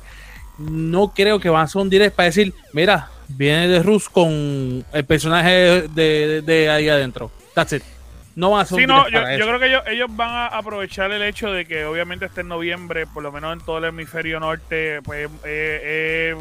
[0.57, 4.85] No creo que van a hacer un direct para decir, mira, viene de Rus con
[4.93, 7.29] el personaje de, de- de ahí adentro.
[7.53, 7.83] That's it.
[8.35, 11.23] No van a Sí, no, direct yo, creo que ellos, ellos van a aprovechar el
[11.23, 15.01] hecho de que obviamente este en noviembre, por lo menos en todo el hemisferio norte,
[15.03, 16.35] pues eh, eh,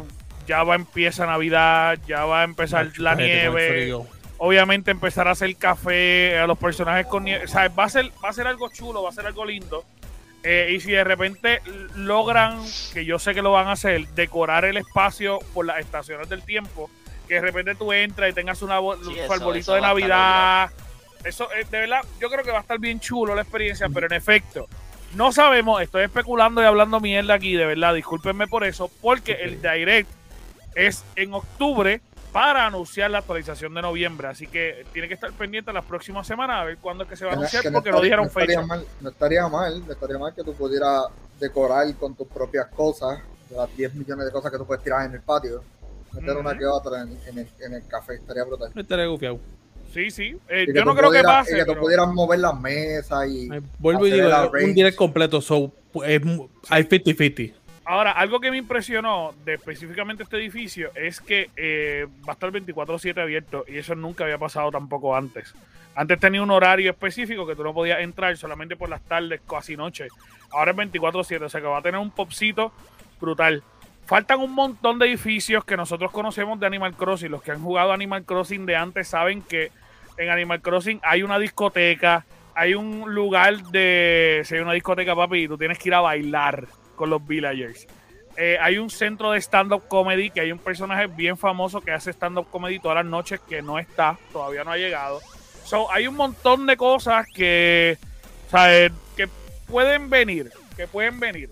[0.45, 3.95] ya va a empezar Navidad, ya va a empezar la nieve,
[4.37, 8.11] obviamente empezar a hacer café a los personajes con nieve, o sea, va a ser,
[8.23, 9.85] va a ser algo chulo, va a ser algo lindo.
[10.43, 11.61] Eh, y si de repente
[11.95, 12.59] logran,
[12.93, 16.43] que yo sé que lo van a hacer, decorar el espacio por las estaciones del
[16.43, 16.89] tiempo,
[17.27, 20.69] que de repente tú entras y tengas Sí, un eso- arbolito de Navidad.
[21.25, 24.05] Eso, eh, de verdad, yo creo que va a estar bien chulo la experiencia, pero
[24.07, 24.67] en efecto,
[25.15, 29.61] no sabemos, estoy especulando y hablando mierda aquí, de verdad, discúlpenme por eso, porque el
[29.61, 30.09] Direct
[30.75, 35.71] es en octubre para anunciar la actualización de noviembre, así que tiene que estar pendiente
[35.71, 37.89] las próximas semanas a ver cuándo es que se va a no- anunciar, que porque
[37.91, 38.67] no estaría- dijeron no estaría fecha.
[38.67, 41.03] mal, no estaría mal, no estaría mal que tú pudieras
[41.39, 45.05] decorar con tus propias cosas, de las 10 millones de cosas que tú puedes tirar
[45.05, 45.63] en el patio,
[46.11, 46.39] meter Ujú.
[46.41, 48.69] una que otra en, en el, en el café, estaría brutal.
[48.75, 49.39] Me estaré gufiado.
[49.95, 51.53] Sí, sí, eh, yo no creo que pase.
[51.53, 53.49] Y que tú pero- pudieras mover las mesas y...
[53.49, 54.27] Ay, Vuelvo y digo,
[54.61, 55.71] un direct completo, so,
[56.05, 57.53] es mu- hay 50-50.
[57.85, 62.51] Ahora, algo que me impresionó de específicamente este edificio es que eh, va a estar
[62.51, 65.53] 24-7 abierto y eso nunca había pasado tampoco antes.
[65.95, 69.77] Antes tenía un horario específico que tú no podías entrar solamente por las tardes, casi
[69.77, 70.09] noche.
[70.51, 72.73] Ahora es 24-7, o sea que va a tener un popcito
[73.21, 73.63] brutal.
[74.05, 77.31] Faltan un montón de edificios que nosotros conocemos de Animal Crossing.
[77.31, 79.71] Los que han jugado Animal Crossing de antes saben que
[80.17, 84.41] en Animal Crossing hay una discoteca, hay un lugar de...
[84.45, 87.87] Si hay una discoteca, papi, y tú tienes que ir a bailar con los villagers.
[88.37, 92.11] Eh, hay un centro de stand-up comedy, que hay un personaje bien famoso que hace
[92.11, 95.21] stand-up comedy todas las noches que no está, todavía no ha llegado.
[95.63, 97.97] So, hay un montón de cosas que,
[98.51, 98.91] ¿sabes?
[99.15, 99.29] que
[99.67, 101.49] pueden venir, que pueden venir.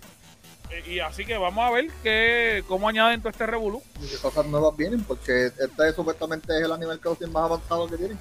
[0.70, 3.82] Eh, Y así que vamos a ver que, cómo añaden todo este revolú.
[4.02, 7.98] Y qué cosas nuevas vienen, porque este supuestamente es el Animal Crossing más avanzado que
[7.98, 8.20] tienen.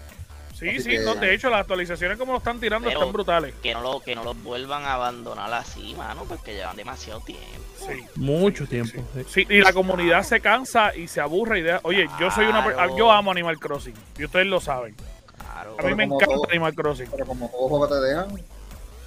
[0.63, 3.13] Sí, Así sí, que- no, de hecho las actualizaciones como lo están tirando Pero- están
[3.13, 3.55] brutales.
[3.63, 7.45] Que no, lo, que no los vuelvan a abandonar así, mano, porque llevan demasiado tiempo.
[7.79, 8.01] Sí.
[8.15, 9.03] Mucho tiempo.
[9.15, 9.25] sí.
[9.29, 12.65] Sí, y la comunidad se cansa y se aburre y deja- Oye, yo soy una
[12.97, 14.95] yo amo Animal Crossing y ustedes lo saben.
[15.37, 15.71] Claro.
[15.73, 18.29] A mí Pero me encanta todo- Animal Crossing, Pero como todo juego te dejan,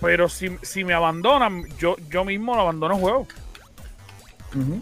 [0.01, 3.27] pero si, si me abandonan, yo yo mismo lo abandono el juego.
[4.53, 4.81] ujú.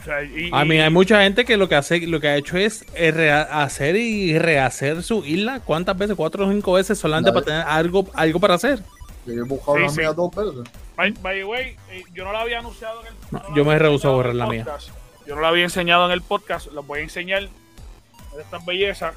[0.00, 2.36] O sea, y- A mí hay mucha gente que lo que hace, lo que ha
[2.36, 5.60] hecho es eh, hacer y rehacer su isla.
[5.60, 6.16] ¿Cuántas veces?
[6.16, 8.80] Cuatro o cinco veces solamente para tener algo, algo para hacer.
[9.26, 10.00] yo he buscado Sí, las sí.
[10.00, 10.72] mías dos veces.
[10.96, 13.64] By, by the way, eh, yo no la había anunciado en el No, la yo
[13.64, 14.66] me rehúso a borrar la mía.
[15.26, 19.14] Yo no la había enseñado en el podcast, los voy a enseñar de estas bellezas.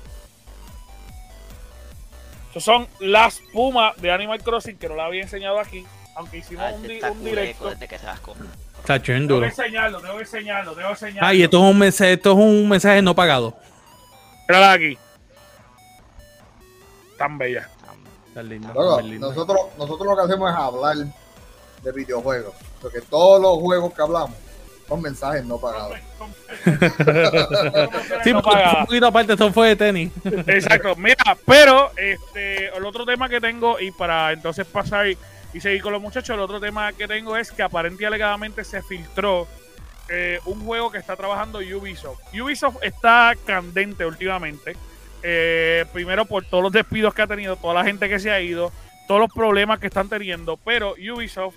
[2.50, 6.64] Estos son las pumas de Animal Crossing que no la había enseñado aquí, aunque hicimos
[6.68, 7.70] Ah, un, este di- un directo.
[7.70, 8.20] desde que se las.
[8.84, 9.42] Está bien Tengo duro.
[9.42, 11.28] que enseñarlo, tengo que enseñarlo, tengo que enseñarlo.
[11.30, 13.56] Ah, y esto es un mensaje, esto es un mensaje no pagado.
[14.50, 14.98] Mírala aquí.
[17.18, 17.70] Tan bella.
[18.28, 19.28] Está linda, Luego, linda.
[19.30, 20.96] nosotros, nosotros lo que hacemos es hablar
[21.84, 22.54] de videojuegos.
[22.82, 24.36] Porque todos los juegos que hablamos
[24.88, 25.98] son mensajes no pagados.
[28.24, 30.12] Sí, No un poquito aparte esto fue de tenis.
[30.48, 35.08] Exacto, mira, pero este, el otro tema que tengo, y para entonces pasar
[35.54, 38.82] y, seguir con los muchachos, el otro tema que tengo es que aparentemente alegadamente se
[38.82, 39.48] filtró
[40.10, 42.20] eh, un juego que está trabajando Ubisoft.
[42.34, 44.76] Ubisoft está candente últimamente.
[45.26, 48.42] eh, primero por todos los despidos que ha tenido, toda la gente que se ha
[48.42, 48.74] ido,
[49.08, 51.56] todos los problemas que están teniendo, pero Ubisoft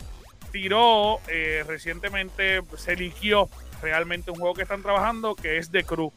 [0.53, 3.49] tiró eh, recientemente, se liquió
[3.83, 6.13] realmente un juego que están trabajando que es The Crew.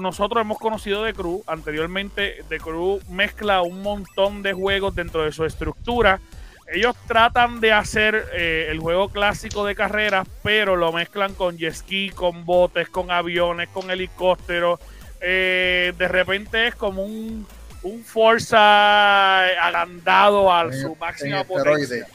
[0.00, 5.32] Nosotros hemos conocido The Crew, anteriormente The Crew mezcla un montón de juegos dentro de
[5.32, 6.20] su estructura.
[6.66, 11.74] Ellos tratan de hacer eh, el juego clásico de carreras, pero lo mezclan con jet
[11.74, 14.80] ski, con botes, con aviones, con helicópteros.
[15.20, 17.46] Eh, de repente es como un,
[17.82, 22.06] un Forza agrandado a En- su máxima potencia.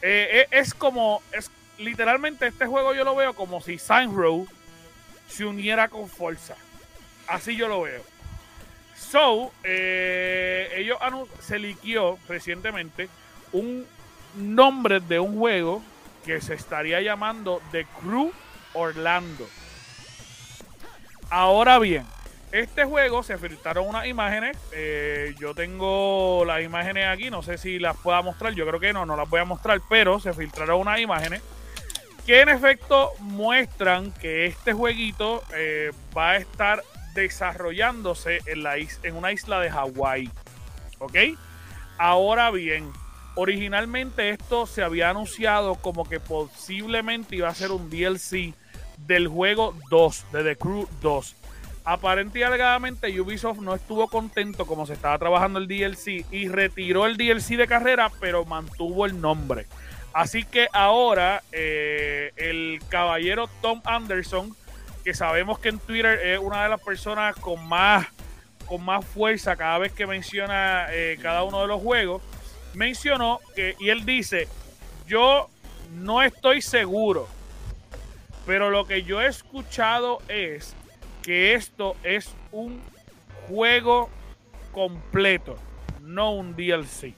[0.00, 4.46] Eh, es como, es literalmente este juego yo lo veo como si Saints Row
[5.28, 6.54] se uniera con Forza.
[7.26, 8.02] Así yo lo veo.
[8.96, 10.98] So, ellos
[11.40, 13.08] se liquió recientemente
[13.52, 13.86] un
[14.36, 15.82] nombre de un juego
[16.24, 18.32] que se estaría llamando The Crew
[18.74, 19.46] Orlando.
[21.30, 22.04] Ahora bien,
[22.52, 24.56] este juego se filtraron unas imágenes.
[24.72, 28.54] eh, yo tengo las imágenes aquí, no sé si las pueda mostrar.
[28.54, 31.42] Yo creo que no, no las voy a mostrar, pero se filtraron unas imágenes
[32.26, 36.82] que en efecto muestran que este jueguito eh, va a estar
[37.14, 40.30] desarrollándose en, la is- en una isla de Hawái.
[40.98, 41.14] ¿Ok?
[41.98, 42.90] Ahora bien,
[43.38, 48.52] originalmente esto se había anunciado como que posiblemente iba a ser un DLC
[49.06, 51.36] del juego 2, de The Crew 2.
[51.84, 57.06] Aparente y alegadamente Ubisoft no estuvo contento como se estaba trabajando el DLC y retiró
[57.06, 59.66] el DLC de carrera, pero mantuvo el nombre.
[60.12, 64.52] Así que ahora eh, el caballero Tom Anderson,
[65.04, 68.08] que sabemos que en Twitter es una de las personas con más,
[68.66, 72.20] con más fuerza cada vez que menciona eh, cada uno de los juegos,
[72.78, 74.46] mencionó que, y él dice,
[75.06, 75.50] yo
[75.96, 77.26] no estoy seguro,
[78.46, 80.76] pero lo que yo he escuchado es
[81.22, 82.80] que esto es un
[83.48, 84.08] juego
[84.72, 85.56] completo,
[86.02, 87.14] no un DLC.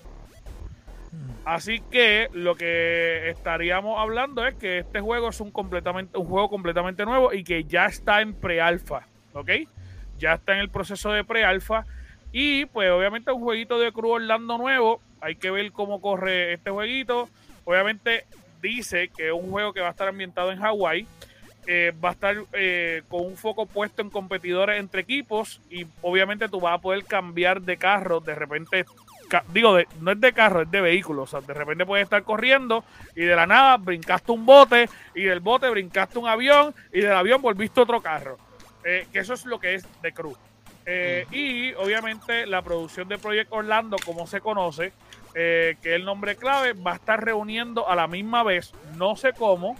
[1.44, 6.48] Así que lo que estaríamos hablando es que este juego es un completamente un juego
[6.48, 9.50] completamente nuevo y que ya está en pre-alfa, ¿ok?
[10.18, 11.84] Ya está en el proceso de pre-alfa
[12.32, 16.70] y pues obviamente un jueguito de Crew Orlando nuevo, hay que ver cómo corre este
[16.70, 17.28] jueguito.
[17.64, 18.24] Obviamente
[18.62, 21.06] dice que es un juego que va a estar ambientado en Hawái,
[21.66, 26.48] eh, va a estar eh, con un foco puesto en competidores entre equipos y obviamente
[26.48, 28.84] tú vas a poder cambiar de carro de repente
[29.52, 31.22] digo, de- no es de carro, es de vehículo.
[31.22, 32.82] O sea, de repente puedes estar corriendo
[33.14, 37.12] y de la nada brincaste un bote y del bote brincaste un avión y del
[37.12, 38.38] avión volviste otro carro.
[38.84, 40.34] Eh, que eso es lo que es de Crew.
[40.86, 44.92] Eh, Y obviamente la producción de Project Orlando, como se conoce,
[45.34, 49.14] eh, que es el nombre clave, va a estar reuniendo a la misma vez, no
[49.16, 49.76] sé cómo,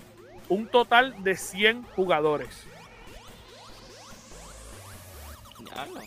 [0.49, 2.49] un total de 100 jugadores.
[5.59, 6.01] Diablo.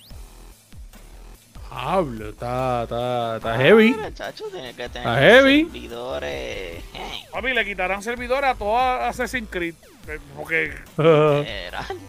[1.76, 3.96] Hablo, está, está, está heavy.
[4.04, 5.64] Ah, chacho, tiene que tener Está heavy.
[5.64, 6.84] servidores.
[7.32, 9.74] Papi, le quitarán servidores a toda Assassin's Creed.
[10.08, 10.74] eh, Porque.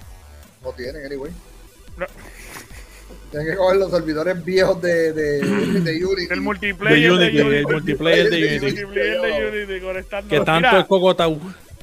[0.62, 1.30] No tienen, anyway.
[1.98, 2.06] No.
[3.34, 6.32] Tienen que coger los servidores viejos de, de, de Unity.
[6.32, 8.84] el multiplayer De Unity, el multiplayer de El Unity.
[8.84, 10.28] multiplayer de Unity conectando.
[10.30, 11.40] Que tanto es cocotau.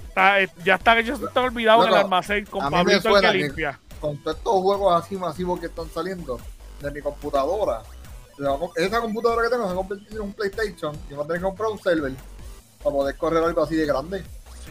[0.08, 3.78] Está, eh, ya está, ellos están olvidados en el almacén con Pablito el que limpia.
[4.00, 6.40] Con todos estos juegos así masivos que están saliendo
[6.82, 7.82] de mi computadora,
[8.38, 11.28] se esa computadora que tengo se va a convertir en un PlayStation y va a
[11.28, 12.14] tener que comprar un server
[12.82, 14.24] para poder correr algo así de grande.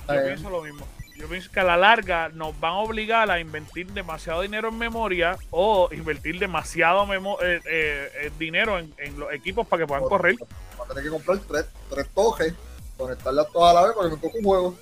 [0.09, 0.23] Yo Eh.
[0.29, 0.87] pienso lo mismo.
[1.21, 4.79] Yo pienso que a la larga nos van a obligar a invertir demasiado dinero en
[4.79, 9.87] memoria o invertir demasiado memo- eh, eh, eh, dinero en, en los equipos para que
[9.87, 10.37] puedan correr.
[10.81, 12.55] Va a tener que comprar tres, tres tojes,
[12.97, 14.77] conectarlas todas a la vez para que me coja un juego.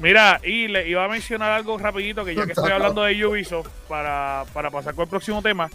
[0.00, 3.68] Mira, y le iba a mencionar algo rapidito, que ya que estoy hablando de Ubisoft,
[3.88, 5.70] para, para pasar con el próximo tema.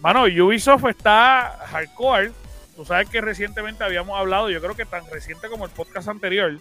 [0.00, 2.32] Mano, Ubisoft está hardcore.
[2.76, 6.52] Tú sabes que recientemente habíamos hablado, yo creo que tan reciente como el podcast anterior,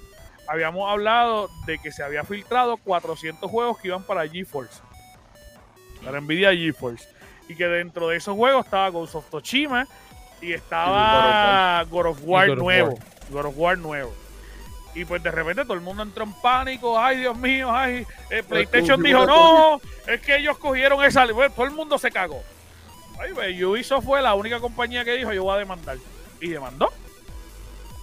[0.47, 4.81] habíamos hablado de que se había filtrado 400 juegos que iban para GeForce.
[6.03, 7.07] Para Nvidia GeForce.
[7.49, 9.88] Y que dentro de esos juegos estaba Ghost of Tsushima
[10.41, 12.89] y estaba God of War Y God of nuevo.
[12.89, 12.99] War.
[13.29, 14.13] God of War nuevo.
[14.93, 16.99] Y pues de repente todo el mundo entró en pánico.
[16.99, 18.05] Ay, Dios mío, ay.
[18.31, 21.25] eh, PlayStation dijo, no, es que ellos cogieron esa.
[21.31, 22.41] Bueno, todo el mundo se cagó.
[23.19, 25.97] Ay, pues, Ubisoft fue la única compañía que dijo, yo voy a demandar.
[26.41, 26.91] Y demandó.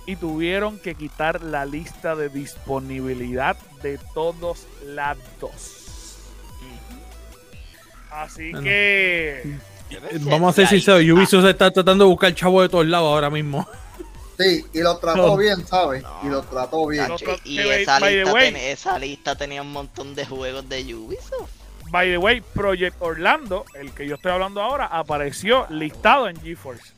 [0.06, 6.18] Y tuvieron que quitar la lista de disponibilidad de todos lados.
[8.10, 8.64] Así Bueno.
[8.64, 9.58] que...
[10.20, 13.30] Vamos a ser sinceros, Ubisoft se está tratando de buscar chavo de todos lados ahora
[13.30, 13.66] mismo.
[14.38, 15.36] Sí, y lo trató No.
[15.36, 16.02] bien, ¿sabes?
[16.02, 16.20] No.
[16.24, 17.06] Y lo trató bien.
[17.44, 21.50] Y esa lista, ten- esa lista tenía un montón de juegos de Ubisoft.
[21.90, 26.92] By the way, Project Orlando, el que yo estoy hablando ahora, apareció listado en GeForce.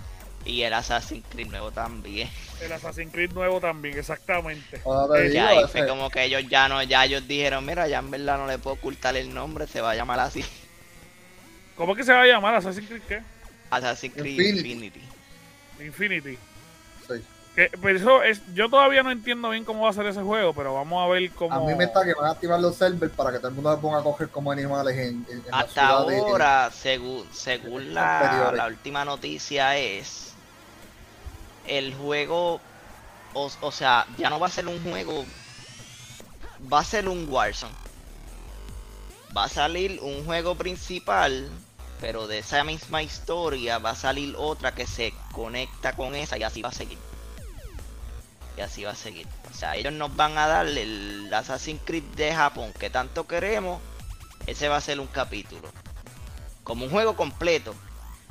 [0.46, 2.30] Y el Assassin's Creed nuevo también.
[2.60, 4.78] El Assassin's Creed nuevo también, exactamente.
[5.12, 7.98] Te Eh, Ya ahí fue como que ellos ya no, ya ellos dijeron, mira, ya
[7.98, 10.44] en verdad no le puedo ocultar el nombre, se va a llamar así.
[11.76, 13.22] ¿Cómo es que se va a llamar Assassin's Creed qué?
[13.70, 15.00] Assassin's Creed Infinity.
[15.80, 15.80] Infinity.
[15.80, 16.38] Infinity.
[17.06, 17.22] sí.
[17.54, 20.52] Que, pero eso es, yo todavía no entiendo bien cómo va a ser ese juego,
[20.52, 21.54] pero vamos a ver cómo.
[21.54, 23.74] A mí me está que van a activar los servers para que todo el mundo
[23.74, 27.94] se ponga a coger como animales en, en, en la Hasta de- ahora, según, según
[27.94, 30.34] la, la última noticia es,
[31.68, 32.60] el juego,
[33.34, 35.24] o, o sea, ya no va a ser un juego,
[36.72, 37.74] va a ser un Warzone.
[39.36, 41.50] Va a salir un juego principal,
[42.00, 46.42] pero de esa misma historia va a salir otra que se conecta con esa y
[46.42, 46.98] así va a seguir.
[48.56, 49.26] Y así va a seguir.
[49.50, 53.80] O sea, ellos nos van a dar el Assassin's Creed de Japón que tanto queremos.
[54.46, 55.68] Ese va a ser un capítulo.
[56.64, 57.74] Como un juego completo.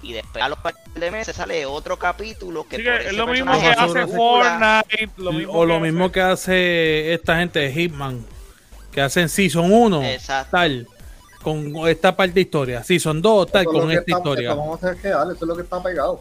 [0.01, 3.25] Y después a los par de meses sale otro capítulo que Sí, que es lo
[3.27, 5.09] mismo que hace Fortnite.
[5.17, 8.23] Lo mismo o lo que mismo que hace esta gente de Hitman,
[8.91, 10.51] que hacen Season 1, Exacto.
[10.51, 10.87] tal,
[11.41, 14.49] con esta parte de historia, Season 2, tal, Eso con que esta está- historia.
[14.53, 16.19] Vamos a hacer real, eso es lo que está pegado.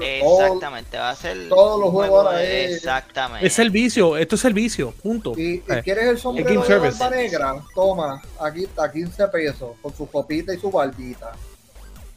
[0.00, 3.46] Exactamente, va a ser todos los juegos juego ahora es- Exactamente.
[3.46, 5.34] Es servicio, esto es servicio, punto.
[5.36, 9.94] Y, y Eh, quieres el sombrero de barba negra, toma, aquí está 15 pesos, con
[9.94, 11.32] su copita y su barbita.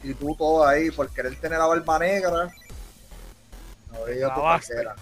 [0.06, 2.48] Y tú todo ahí por querer tener la barba negra.
[3.92, 4.74] No veía tu Acabaste.
[4.74, 4.94] cartera.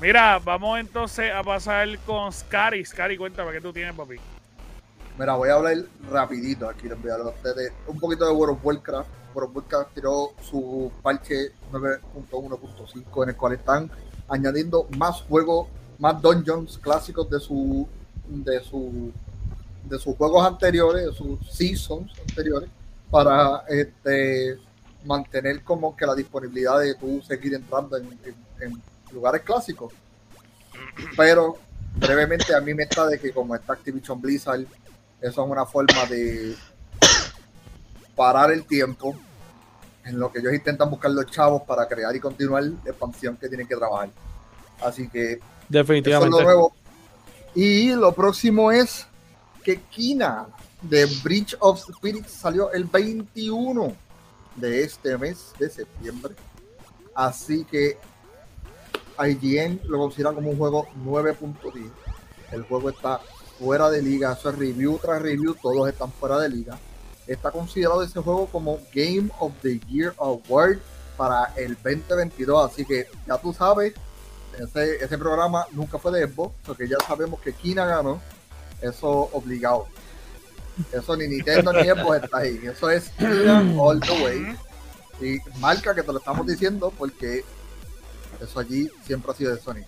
[0.00, 2.84] Mira, vamos entonces a pasar con Scary.
[2.84, 4.16] Scary, cuéntame qué tú tienes, papi.
[5.16, 5.76] Mira, voy a hablar
[6.10, 9.08] rapidito aquí, les voy a hablar a ustedes un poquito de World of Warcraft.
[9.34, 13.90] World of Warcraft tiró su parche 9.1.5 en el cual están
[14.28, 17.86] añadiendo más juegos, más dungeons clásicos de su
[18.26, 19.12] de su
[19.84, 22.68] de sus juegos anteriores, de sus seasons anteriores,
[23.10, 24.58] para este
[25.04, 29.92] mantener como que la disponibilidad de tú seguir entrando en, en- en lugares clásicos.
[31.16, 31.56] Pero
[31.96, 34.60] brevemente a mí me está de que como está Activision Blizzard,
[35.20, 36.54] eso es una forma de
[38.14, 39.14] parar el tiempo
[40.04, 43.48] en lo que ellos intentan buscar los chavos para crear y continuar la expansión que
[43.48, 44.10] tienen que trabajar.
[44.82, 46.36] Así que eso es Definitivamente.
[46.38, 46.72] lo nuevo.
[47.54, 49.06] Y lo próximo es
[49.64, 50.46] que Kina
[50.82, 53.94] de Bridge of Spirits salió el 21
[54.56, 56.34] de este mes de septiembre.
[57.14, 57.98] Así que
[59.18, 61.90] IGN lo considera como un juego 9.10.
[62.52, 63.20] El juego está
[63.58, 66.78] fuera de liga, eso es review tras review, todos están fuera de liga.
[67.26, 70.78] Está considerado ese juego como Game of the Year Award
[71.16, 73.92] para el 2022, así que ya tú sabes,
[74.58, 78.20] ese, ese programa nunca fue de Xbox, porque ya sabemos que Kina ganó,
[78.80, 79.86] eso obligado.
[80.92, 83.10] Eso ni Nintendo ni Xbox está ahí, eso es
[83.78, 84.56] all the way.
[85.20, 87.44] Y marca que te lo estamos diciendo porque
[88.40, 89.84] eso allí siempre ha sido de Sony.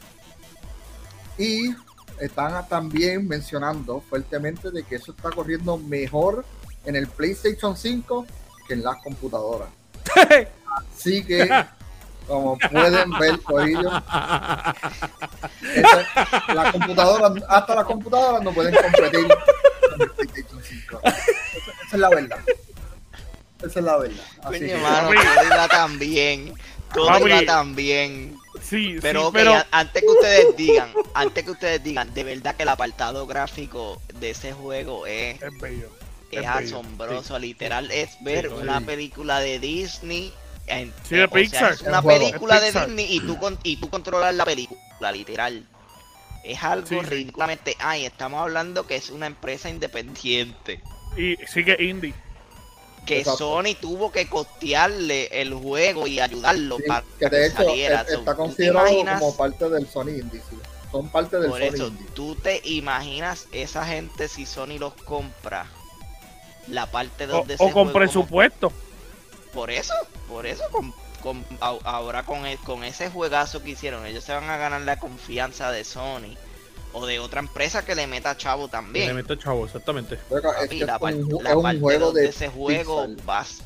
[1.39, 1.75] Y
[2.21, 6.45] están también mencionando fuertemente de que eso está corriendo mejor
[6.85, 8.27] en el PlayStation 5
[8.69, 9.69] que en las computadoras.
[10.95, 11.49] Así que,
[12.27, 13.91] como pueden ver, Corillo,
[16.55, 19.27] la computadora, hasta las computadoras no pueden competir
[19.93, 21.01] con el PlayStation 5.
[21.05, 22.39] Esa, esa es la verdad.
[23.63, 24.25] Esa es la verdad.
[24.43, 25.17] Así Coño, que- mano, Papi.
[25.35, 26.55] todo iba tan bien.
[26.93, 27.25] Todo Papi.
[27.27, 28.37] iba tan bien.
[28.63, 32.63] Sí, Pero, sí, pero antes que ustedes digan, antes que ustedes digan, de verdad que
[32.65, 35.89] el apartado gráfico de ese juego es, es bello.
[36.31, 37.39] es asombroso.
[37.39, 38.85] Literal, es ver Sí, una sí.
[38.85, 40.33] película de Disney.
[40.67, 41.73] En, Sí, de o sea, Pixar.
[41.73, 42.87] es una película Es de Pixar.
[42.89, 45.67] Disney y tú, con, y tú controlas la película, literal.
[46.45, 47.77] Es algo Sí, ridículamente.
[47.79, 50.83] Ay, estamos hablando que es una empresa independiente.
[51.17, 52.15] Y sigue indie.
[53.07, 53.39] Que Exacto.
[53.39, 58.01] Sony tuvo que costearle el juego y ayudarlo Sí, para que de que hecho saliera.
[58.03, 60.41] está ¿tú te considerado imaginas- como parte del Sony Indie.
[60.49, 60.57] sí.
[60.91, 62.07] Son parte del Por Sony eso, Indie.
[62.15, 65.67] tú te imaginas esa gente si Sony los compra.
[66.69, 68.73] La parte O, donde o con presupuesto.
[69.53, 69.95] Por eso,
[70.29, 74.33] por eso, con, con- a- ahora con, el- con ese juegazo que hicieron, ellos se
[74.33, 76.37] van a ganar la confianza de Sony
[76.93, 79.17] o de otra empresa que le meta chavo Le también.
[79.17, 80.19] meto chavo, exactamente.
[80.69, 83.63] Que la, es par- un, ju- la es un parte juego de ese juego vas.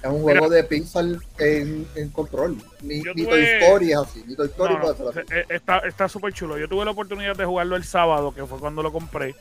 [0.00, 1.04] Es un juego de Pixar
[1.38, 2.56] en, en control.
[2.82, 4.22] Ni, Yo ni tuve- Toy Story es así.
[4.28, 5.34] Ni Toy Story No, puede no, ser así.
[5.34, 6.56] eh, está está súper chulo.
[6.56, 9.34] Yo tuve la oportunidad de jugarlo el sábado, que fue cuando lo compré.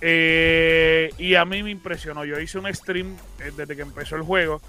[0.00, 2.24] Eh, y a mí me impresionó.
[2.24, 4.60] Yo hice un stream eh, desde que empezó el juego.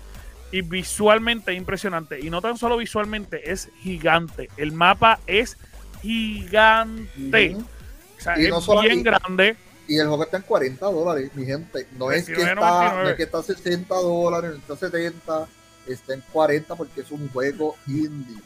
[0.54, 2.20] Y visualmente es impresionante.
[2.20, 4.49] Y no tan solo visualmente, es gigante.
[4.56, 5.58] El mapa es
[6.01, 7.56] gigante.
[7.56, 7.66] Ujú.
[8.18, 9.58] O sea, Y es no solo- bien y- grande.
[9.88, 11.88] Y el juego está en 40 dólares, mi gente.
[11.97, 12.54] No es, que 29.99.
[12.54, 15.47] está, no es que está a 60 dólares, no está a 70,
[15.88, 18.38] está en 40 porque es un juego indie.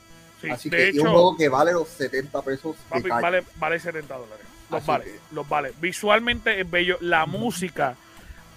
[0.41, 2.75] Sí, Así que es un hecho, juego que vale los 70 pesos.
[2.89, 4.45] Papi, vale, vale 70 dólares.
[4.71, 5.73] Los Así vale, que- los vale.
[5.79, 6.97] Visualmente es bello.
[7.01, 7.95] La música,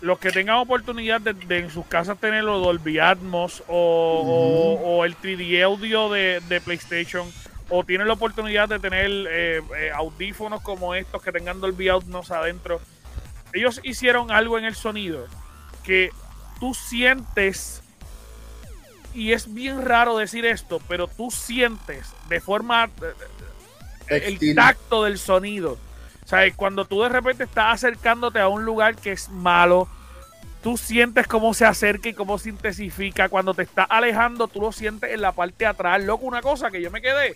[0.01, 4.97] los que tengan oportunidad de, de en sus casas tener los Dolby Atmos o, o-
[4.99, 7.31] o el 3D audio de, de PlayStation,
[7.69, 12.31] o tienen la oportunidad de tener eh, eh, audífonos como estos que tengan Dolby Atmos
[12.31, 12.81] adentro.
[13.53, 15.27] Ellos hicieron algo en el sonido
[15.85, 16.11] que
[16.61, 17.83] tú sientes
[19.15, 23.13] y es bien raro decir esto, pero tú sientes de forma eh,
[24.09, 24.55] el Textil.
[24.57, 25.79] tacto del sonido.
[26.31, 29.89] O sea, cuando tú de repente estás acercándote a un lugar que es malo,
[30.63, 33.29] tú sientes cómo se acerca y cómo se intensifica.
[33.29, 36.01] Cuando te estás alejando, tú lo sientes en la parte de atrás.
[36.05, 37.35] Loco, una cosa que yo me quedé.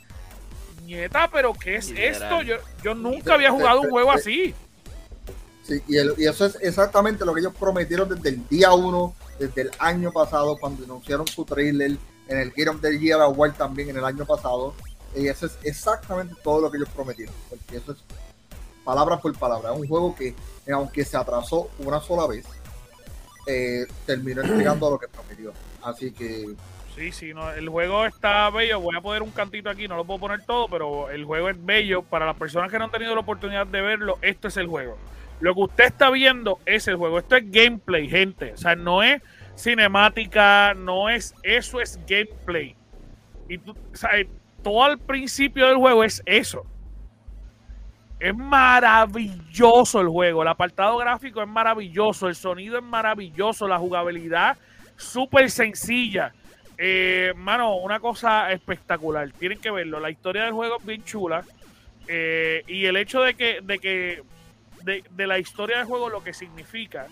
[0.84, 2.12] Nieta, pero ¿qué es Literal.
[2.12, 2.42] esto?
[2.42, 4.54] Yo, yo nunca había jugado un juego así.
[5.64, 9.12] Sí, y, el- y eso es exactamente lo que ellos prometieron desde el día 1,
[9.40, 11.96] desde el año pasado, cuando anunciaron su trailer
[12.28, 14.72] en el Game of the Year Award también en el año pasado.
[15.16, 17.34] Y eso es exactamente todo lo que ellos prometieron.
[17.50, 17.98] Porque eso es
[18.84, 19.72] palabra por palabra.
[19.72, 20.34] Un juego que,
[20.72, 22.46] aunque se atrasó una sola vez,
[23.46, 25.52] eh, terminó entregando lo que prometió.
[25.82, 26.54] Así que
[26.94, 28.80] Sí, sí, no, el juego está bello.
[28.80, 31.64] Voy a poner un cantito aquí, no lo puedo poner todo, pero el juego es
[31.64, 32.02] bello.
[32.02, 34.96] Para las personas que no han tenido la oportunidad de verlo, esto es el juego.
[35.40, 37.18] Lo que usted está viendo es el juego.
[37.18, 38.52] Esto es gameplay, gente.
[38.52, 39.20] O sea, no es
[39.56, 41.34] cinemática, no es.
[41.42, 42.76] Eso es gameplay.
[43.48, 46.64] Y tú, o todo al principio del juego es eso.
[48.24, 50.40] Es maravilloso el juego.
[50.40, 52.26] El apartado gráfico es maravilloso.
[52.26, 53.68] El sonido es maravilloso.
[53.68, 54.56] La jugabilidad
[54.96, 56.32] súper sencilla.
[56.78, 59.30] Eh, mano, una cosa espectacular.
[59.32, 60.00] Tienen que verlo.
[60.00, 61.44] La historia del juego es bien chula.
[62.08, 64.22] Eh, y el hecho de que, de que
[64.84, 67.08] de, de la historia del juego lo que significa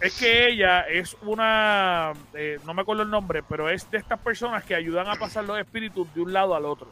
[0.00, 4.18] es que ella es una, eh, no me acuerdo el nombre, pero es de estas
[4.18, 6.88] personas que ayudan a pasar los espíritus de un lado al otro.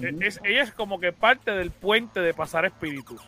[0.00, 3.20] Eh, es, ella es como que parte del puente de pasar espíritus.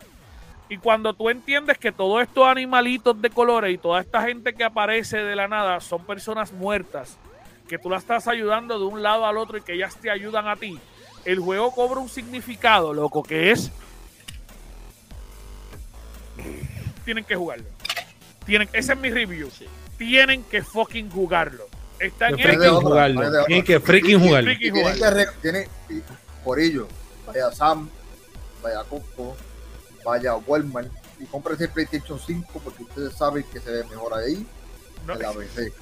[0.67, 4.63] Y cuando tú entiendes que todos estos animalitos de colores y toda esta gente que
[4.63, 7.17] aparece de la nada son personas muertas,
[7.67, 10.47] que tú la estás ayudando de un lado al otro y que ellas te ayudan
[10.47, 10.79] a ti,
[11.23, 13.71] el juego cobra un significado, loco, que es...
[17.03, 17.65] Tienen que jugarlo.
[18.45, 19.49] Tienen, ese es mi review.
[19.97, 21.65] Tienen que fucking jugarlo.
[21.99, 22.57] Está en Que Friki- el...
[22.59, 23.45] freaking jugarlo.
[23.45, 24.51] Tienen que freaking jugarlo.
[25.41, 26.01] Tienen que
[26.59, 26.87] ello,
[27.25, 27.89] vaya Sam,
[28.61, 29.35] vaya Costco,
[30.03, 34.45] vaya Walmart y cómprense el PlayStation 5 porque ustedes saben que se ve mejor ahí
[35.05, 35.73] No, que la PC.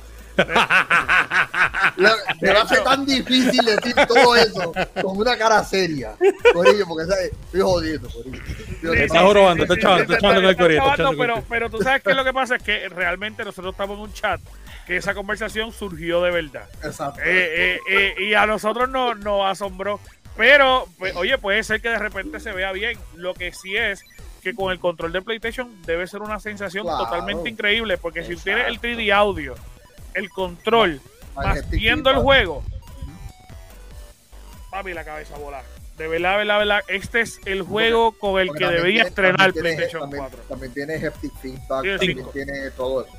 [2.42, 6.16] Me va a ser tan difícil decir todo eso con una cara seria.
[6.54, 7.32] Por ello, porque ¿sabes?
[7.46, 8.10] estoy jodiendo.
[8.10, 8.94] Jodiendo.
[8.94, 12.24] Está jorobando, está chavando, está chavando con el con pero, pero tú sabes que lo
[12.24, 14.42] que pasa es que realmente nosotros estamos en un chat
[14.86, 16.68] que esa conversación surgió de verdad.
[16.84, 17.22] Exacto.
[17.22, 20.00] Eh, eh, eh, y a nosotros nos no asombró.
[20.36, 22.98] Pero, pues, oye, puede ser que de repente se vea bien.
[23.16, 24.04] Lo que sí es
[24.42, 27.06] que con el control de PlayStation debe ser una sensación Claro.
[27.06, 27.98] totalmente increíble.
[27.98, 28.44] Porque si Exacto.
[28.46, 29.56] tienes el 3D audio,
[30.16, 31.00] el control,
[31.36, 32.64] Más viendo el juego,
[34.70, 35.64] papi, la cabeza volar.
[35.98, 40.02] de verdad, verdad, verdad, este es el juego con el que debería tiene- estrenar PlayStation
[40.02, 40.40] también, 4.
[40.50, 43.14] También tiene Heptic Feedback, Tiene también tiene todo eso.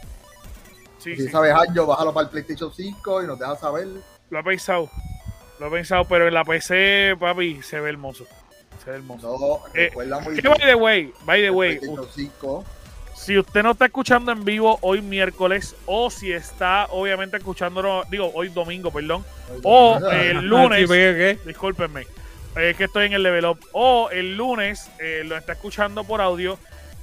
[0.99, 1.29] Sí, si sí.
[1.29, 3.87] sabes algo, bájalo para el PlayStation 5 y nos dejas saber.
[4.31, 4.91] Lo he pensado.
[5.61, 8.27] Lo he pensado, pero en la PC, papi, se ve hermoso.
[8.85, 9.39] Se ve hermoso.
[9.39, 12.65] No, Eh, recuerda muy Que by the way, by the way, PlayStation 5.
[13.15, 18.31] si usted no está escuchando en vivo hoy miércoles, o si está obviamente escuchándolo, digo,
[18.35, 19.25] hoy domingo, perdón,
[19.63, 21.49] o el lunes, ¿qué, qué?
[21.49, 22.03] discúlpenme,
[22.57, 26.03] eh, es que estoy en el level up, o el lunes, eh, lo está escuchando
[26.03, 26.59] por audio,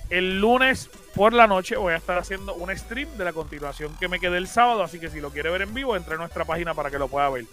[0.09, 4.09] el lunes por la noche voy a estar haciendo un stream de la continuación que
[4.09, 6.43] me quedé el sábado, así que si lo quiere ver en vivo, entre a nuestra
[6.43, 7.45] página para que lo pueda ver.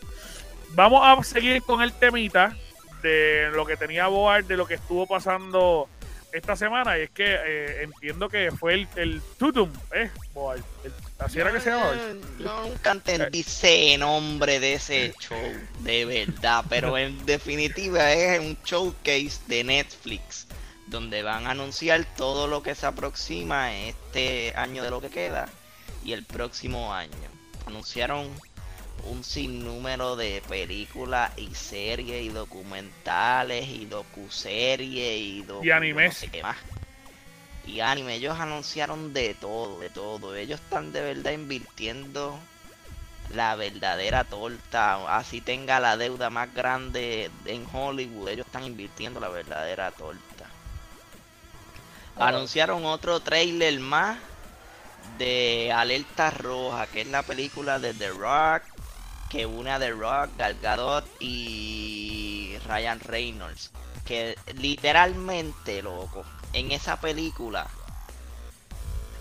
[0.71, 2.57] Vamos a seguir con el temita
[3.03, 5.89] de lo que tenía Boar, de lo que estuvo pasando
[6.33, 10.11] esta semana, y es que eh, entiendo que fue el, el Tutum, ¿eh?
[10.35, 11.95] Boar, El- así era que se llamaba.
[11.95, 15.39] Yo, yo nunca entendí ese nombre de ese show,
[15.81, 20.47] de verdad, pero en definitiva es un showcase de Netflix,
[20.87, 25.49] donde van a anunciar todo lo que se aproxima este año de lo que queda
[26.05, 27.11] y el próximo año.
[27.67, 28.31] Anunciaron
[29.05, 36.07] un sinnúmero de películas y series y documentales y docuseries y, docu- Y animes.
[36.07, 36.59] no sé qué más.
[37.65, 40.35] Y anime, ellos anunciaron de todo, de todo.
[40.35, 42.49] Ellos están de verdad invirtiendo
[43.29, 45.17] la verdadera torta.
[45.19, 50.57] Así tenga la deuda más grande en Hollywood, ellos están invirtiendo la verdadera torta.
[52.17, 54.19] Anunciaron otro trailer más
[55.03, 58.63] de Alerta Roja, que es la película de The Rock,
[59.29, 63.71] que une a The Rock, Gal Gadot y Ryan Reynolds.
[64.05, 67.67] Que literalmente, loco, en esa película,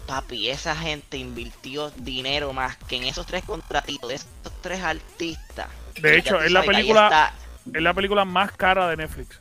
[0.06, 4.30] papi, esa gente invirtió dinero más que en esos tres contratitos de esos
[4.62, 5.68] tres artistas.
[6.02, 7.34] De hecho, es la película-
[7.74, 9.40] Es la película más cara de Netflix.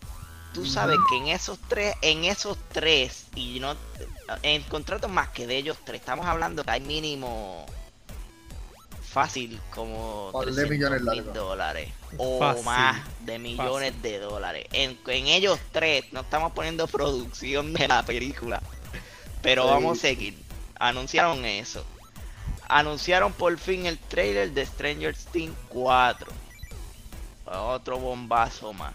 [0.52, 3.76] tú sabes que en esos tres, en esos tres, y no
[4.42, 7.66] en contratos más que de ellos tres, estamos hablando que hay mínimo
[9.16, 11.88] fácil como de 300 millones mil dólares
[12.18, 12.64] o Fácil.
[12.66, 14.66] más de millones de dólares.
[14.72, 18.60] En, en ellos tres no estamos poniendo producción de la película,
[19.40, 19.68] pero Sí.
[19.70, 20.38] vamos a seguir.
[20.78, 21.82] Anunciaron eso.
[22.68, 26.30] Anunciaron por fin el trailer de Stranger Things 4.
[27.46, 28.92] Otro bombazo más.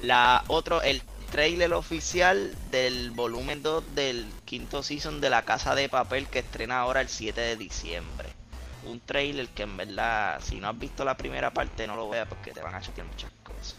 [0.00, 1.02] La otro, el
[1.32, 6.78] trailer oficial del volumen 2 del quinto season de La Casa de Papel que estrena
[6.78, 8.28] ahora el 7 de diciembre.
[8.82, 12.26] Un trailer que en verdad, si no has visto la primera parte, no lo veas
[12.28, 13.78] porque te van a chotear muchas cosas.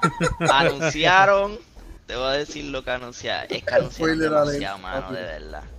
[0.46, 1.58] anunciaron,
[2.06, 3.46] te voy a decir lo que anunciaron.
[3.50, 5.70] Es que anunciaron demasiado, mano, de verdad.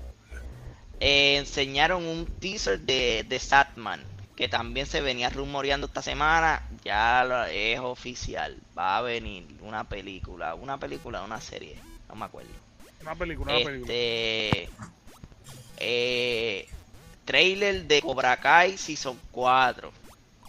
[0.99, 6.63] Eh, enseñaron un teaser de, de Satman, que también se venía rumoreando esta semana.
[6.83, 8.61] Ya lo- es oficial.
[8.77, 12.63] Va a venir una película, una película, una serie, no me acuerdo.
[13.01, 13.95] Una película, una película.
[13.95, 14.73] Este.
[15.77, 16.67] Eh,
[17.25, 19.91] trailer de Cobra Kai Season 4.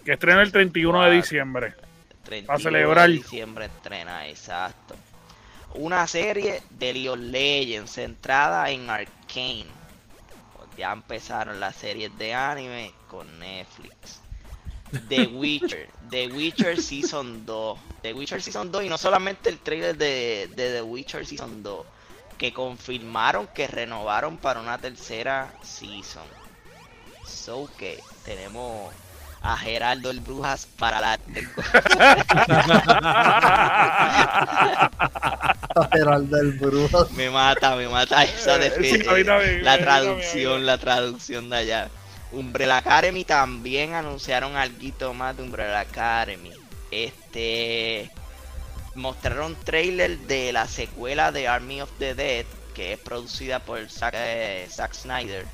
[0.05, 1.75] Que estrena el 31 de diciembre.
[2.25, 3.09] 31 celebrar.
[3.09, 4.95] de diciembre estrena, exacto.
[5.75, 9.67] Una serie de League Legends centrada en Arcane.
[10.57, 14.21] Pues ya empezaron las series de anime con Netflix.
[15.09, 17.79] The Witcher, The Witcher Season 2.
[18.03, 21.87] The Witcher Season 2 y no solamente el trailer de, de The Witcher Season 2,
[22.39, 26.25] que confirmaron que renovaron para una tercera season.
[27.27, 28.93] So que tenemos
[29.43, 31.19] a Geraldo el Brujas para la
[35.93, 37.11] Geraldo del Brujas.
[37.13, 41.89] Me mata, me mata esa defi- sí, la traducción, la traducción de allá.
[42.33, 46.51] Umbrella Academy también anunciaron algo más de Umbrella Academy.
[46.91, 48.11] Este
[48.95, 54.15] mostraron trailer de la secuela de Army of the Dead, que es producida por Zack,
[54.17, 55.47] eh, Zack Snyder,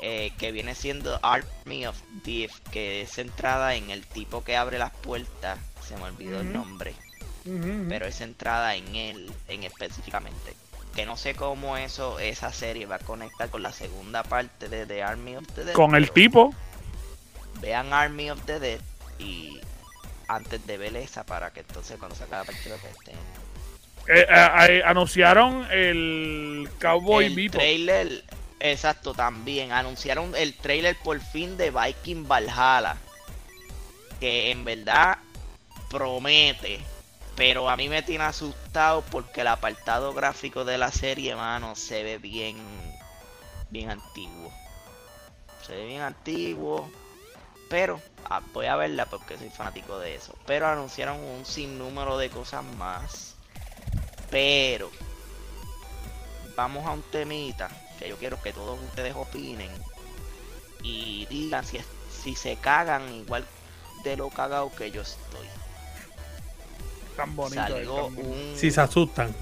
[0.00, 4.78] eh, que viene siendo Army of Death, que es centrada en el tipo que abre
[4.78, 5.58] las puertas.
[5.86, 6.94] Se me olvidó el nombre
[7.88, 10.54] pero es centrada en él en específicamente.
[10.94, 14.86] Que no sé cómo eso, esa serie va a conectar con la segunda parte de
[14.86, 15.74] The Army of the Dead.
[15.74, 16.52] Con el tipo.
[17.60, 18.80] Vean Army of the Dead
[19.18, 19.60] y
[20.28, 23.14] antes de ver esa para que entonces cuando se acabe la partida estén.
[24.08, 27.56] eh, eh, eh, anunciaron el Cowboy el Bebop.
[27.56, 28.24] trailer,
[28.60, 29.72] exacto, también.
[29.72, 32.96] Anunciaron el trailer por fin de Viking Valhalla.
[34.20, 35.18] Que en verdad
[35.90, 36.80] promete.
[37.36, 42.02] Pero a mí me tiene asustado porque el apartado gráfico de la serie, mano, se
[42.02, 42.56] ve bien.
[43.70, 44.52] Bien antiguo.
[45.66, 46.90] Se ve bien antiguo.
[47.70, 50.34] Pero ah, voy a verla porque soy fanático de eso.
[50.46, 53.34] Pero anunciaron un sinnúmero de cosas más.
[54.30, 54.90] Pero
[56.56, 59.70] vamos a un temita que yo quiero que todos ustedes opinen
[60.82, 61.86] y digan si, es-
[62.22, 63.44] si se cagan igual
[64.04, 65.46] de lo cagado que yo estoy.
[67.16, 67.60] Tan bonito.
[67.60, 68.28] eh, Salió tan bonito.
[68.30, 69.34] un, Si se asustan.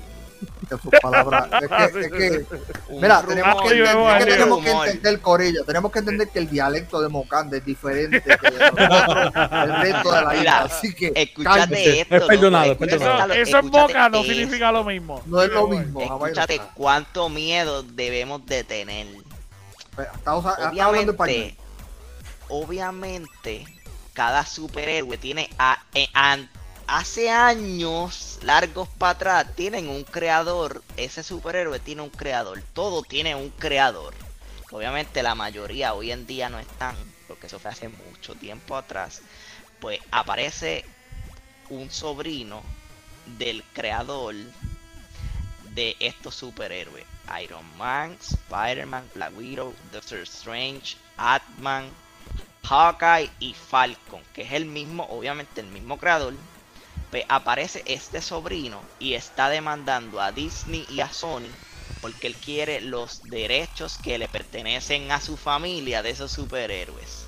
[0.68, 1.48] Que sus palabras.
[1.62, 2.46] Es que, es que,
[2.90, 6.48] mira, tenemos que, entender, es que tenemos que entender, Corillo, tenemos que entender que el
[6.50, 10.58] dialecto de Mocande es diferente que el resto de la isla.
[10.62, 12.16] Así que Escúchate esto.
[12.16, 13.32] Es perdonado, Eso, perdonado.
[13.34, 15.22] eso en boca no significa lo mismo.
[15.26, 16.00] no es lo mismo.
[16.02, 19.06] Escúchate cuánto miedo debemos de tener.
[20.14, 21.52] Está, usa- está hablando español.
[22.48, 23.66] Obviamente, obviamente,
[24.12, 26.48] cada superhéroe tiene a- eh, an-
[26.86, 30.82] hace años largos para atrás tienen un creador.
[30.96, 32.62] Ese superhéroe tiene un creador.
[32.72, 34.14] Todo tiene un creador.
[34.70, 36.96] Obviamente la mayoría hoy en día no están,
[37.28, 39.22] porque eso fue hace mucho tiempo atrás.
[39.80, 40.84] Pues aparece
[41.70, 42.62] un sobrino
[43.38, 44.34] del creador
[45.74, 47.04] de estos superhéroes.
[47.42, 51.90] Iron Man, Spider-Man, Black Widow, Doctor Strange, Ant-Man,
[52.62, 56.34] Hawkeye y Falcon, que es el mismo, obviamente el mismo creador.
[57.16, 61.48] Pues aparece este sobrino y está demandando a Disney y a Sony
[62.02, 67.24] porque él quiere los derechos que le pertenecen a su familia de esos superhéroes.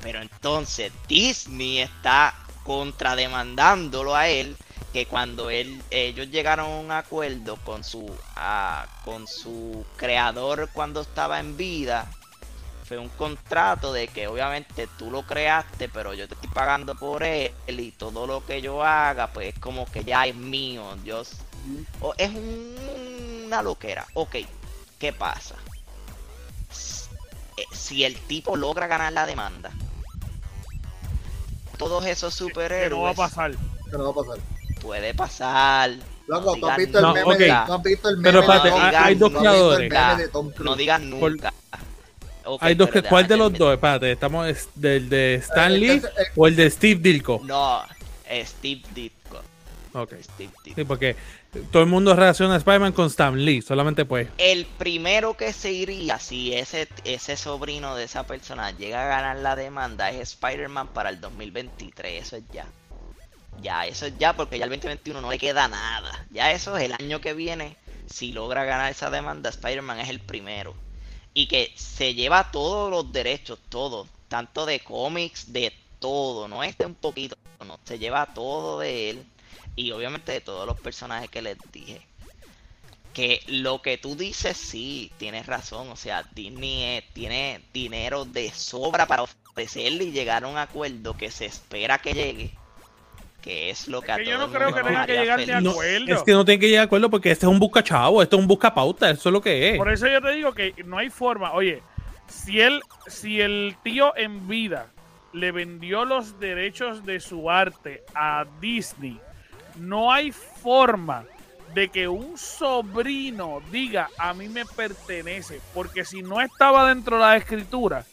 [0.00, 4.56] Pero entonces Disney está contrademandándolo a él
[4.92, 11.00] que cuando él ellos llegaron a un acuerdo con su ah, con su creador cuando
[11.00, 12.08] estaba en vida
[12.84, 17.22] fue un contrato de que obviamente tú lo creaste pero yo te estoy pagando por
[17.22, 21.36] él y todo lo que yo haga pues como que ya es mío yo s-
[22.00, 24.36] o es un- una loquera ok
[24.98, 25.54] qué pasa
[27.56, 29.70] eh, si el tipo logra ganar la demanda
[31.78, 33.52] todos esos Que superhéroes no va a pasar.
[33.90, 34.38] Que no va a pasar.
[34.80, 35.90] puede pasar
[36.28, 37.12] Loco, ¿tú has digan visto el No,
[37.82, 38.08] visto
[39.76, 39.88] el.
[40.64, 41.52] No digas Por- nunca.
[42.60, 43.74] Hay dos que, ¿Cuál de los dos?
[43.74, 47.40] Espérate, ¿estamos es- del de Stan Eh, Lee entonces, eh, o el de Steve Dilko?
[47.44, 47.82] No,
[48.26, 49.40] eh, Steve Ditko.
[49.94, 50.12] Ok.
[50.22, 50.74] Steve Ditko.
[50.80, 51.16] Sí, porque
[51.70, 54.28] todo el mundo relaciona a Spider-Man con Stan Lee, solamente pues.
[54.38, 59.36] El primero que se iría si ese, ese sobrino de esa persona llega a ganar
[59.36, 62.22] la demanda es Spider-Man para el 2023.
[62.26, 62.66] Eso es ya.
[63.60, 66.26] Ya, eso es ya porque ya el 2021 no le queda nada.
[66.30, 67.76] Ya eso es el año que viene.
[68.06, 70.74] Si logra ganar esa demanda, Spider-Man es el primero.
[71.34, 74.08] Y que se lleva todos los derechos, todos.
[74.28, 76.48] Tanto de cómics, de todo.
[76.48, 77.78] No este un poquito, no.
[77.84, 79.26] Se lleva todo de él.
[79.76, 82.02] Y obviamente de todos los personajes que les dije.
[83.14, 85.90] Que lo que tú dices, sí, tienes razón.
[85.90, 91.30] O sea, Disney tiene dinero de sobra para ofrecerle y llegar a un acuerdo que
[91.30, 92.61] se espera que llegue.
[93.42, 96.14] Que es lo que a que yo no creo que tenga que llegar No, acuerdo.
[96.14, 98.36] es que no tiene que llegar a acuerdo porque este es un busca chavo, esto
[98.36, 99.78] es un busca pauta, eso es lo que es.
[99.78, 101.52] Por eso yo te digo que no hay forma.
[101.52, 101.82] Oye,
[102.28, 104.86] si él, si el tío en vida
[105.32, 109.18] le vendió los derechos de su arte a Disney,
[109.76, 111.24] no hay forma
[111.74, 117.22] de que un sobrino diga a mí me pertenece, porque si no estaba dentro de
[117.22, 118.04] la escritura,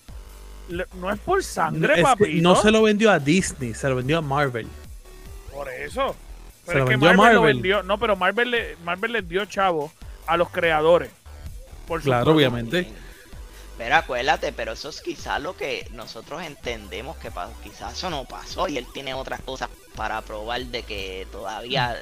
[0.96, 2.42] no es por No, sangre, es que papito.
[2.42, 4.68] no se lo vendió a Disney, se lo vendió a Marvel.
[5.60, 6.16] Por eso.
[6.66, 7.84] Pero es que Marvel, lo vendió.
[7.84, 9.92] No, pero Marvel le, Marvel les dio chavo
[10.26, 11.12] a los creadores.
[11.86, 12.90] Por Claro, obviamente.
[13.78, 17.52] Pero acuérdate, pero eso es quizás lo que nosotros entendemos que pasó.
[17.62, 21.98] Quizás eso no pasó y él tiene otras cosas para probar de que todavía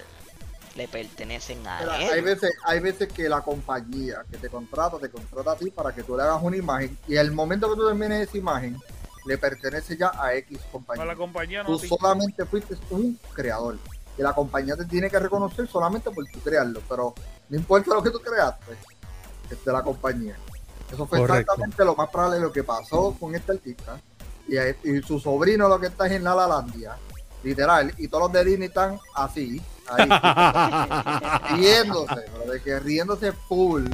[0.76, 1.89] le pertenecen a él.
[2.12, 5.95] hay veces, hay veces que la compañía que te contrata, te contrata a ti para
[5.95, 8.78] que tú le hagas una imagen y el momento que tú termines esa imagen
[9.28, 11.06] le pertenece ya a X compañía.
[11.06, 11.78] la compañía no.
[11.78, 13.78] Tú solamente fuiste un creador
[14.18, 17.14] y la compañía te tiene que reconocer solamente por tu crearlo, pero
[17.50, 18.74] no importa lo que tú creaste,
[19.52, 20.36] es de la compañía.
[20.92, 21.42] Eso fue Correcto.
[21.42, 24.00] exactamente lo más probable de lo que pasó con este artista
[24.48, 26.98] y, y su sobrino lo que está es en la Lalandia,
[27.44, 30.10] literal, y todos los de Disney están así, ahí,
[31.58, 33.86] riéndose, pero de que riéndose full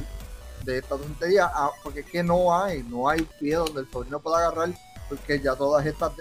[0.64, 4.20] de esta tontería, ah, porque es que no hay, no hay pie donde el sobrino
[4.20, 4.70] pueda agarrar,
[5.14, 6.12] porque ya todas estas,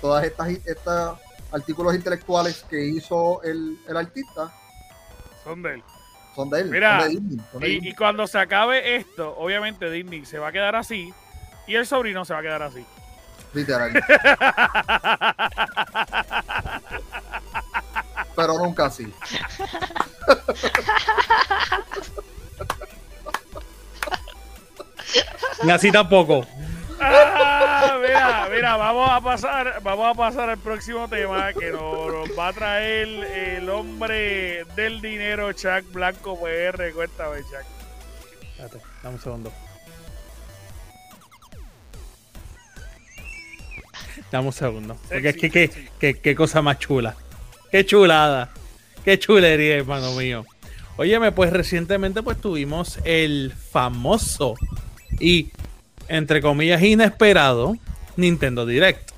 [0.00, 1.18] todas estas, estas
[1.52, 4.52] artículos intelectuales que hizo el, el artista
[5.44, 5.82] Son de él.
[6.34, 9.36] son de él, Mira, son de Disney, son de Y, y cuando se acabe esto,
[9.38, 11.12] obviamente Disney se va a quedar así
[11.66, 12.84] y el sobrino se va a quedar así.
[13.52, 13.92] literal.
[18.36, 19.12] pero nunca así.
[25.64, 26.46] Ni así tampoco.
[27.00, 32.38] Ah, mira, mira, vamos a pasar, vamos a pasar al próximo tema que nos, nos
[32.38, 36.92] va a traer el hombre del dinero, Chuck Blanco PR.
[36.94, 37.64] Cuéntame, Chuck.
[38.42, 39.52] Espérate, dame un segundo.
[44.32, 44.96] Dame un segundo.
[45.08, 45.70] Porque es que qué,
[46.00, 47.14] qué- qué cosa más chula.
[47.70, 48.50] Qué chulada.
[49.04, 50.44] Qué chulería, hermano mío.
[50.96, 54.54] Óyeme, pues recientemente pues tuvimos el famoso
[55.20, 55.50] y,
[56.08, 57.76] entre comillas, inesperado
[58.16, 59.10] Nintendo Direct.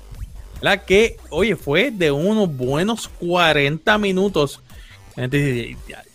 [0.61, 4.61] La que, oye, fue de unos buenos 40 minutos.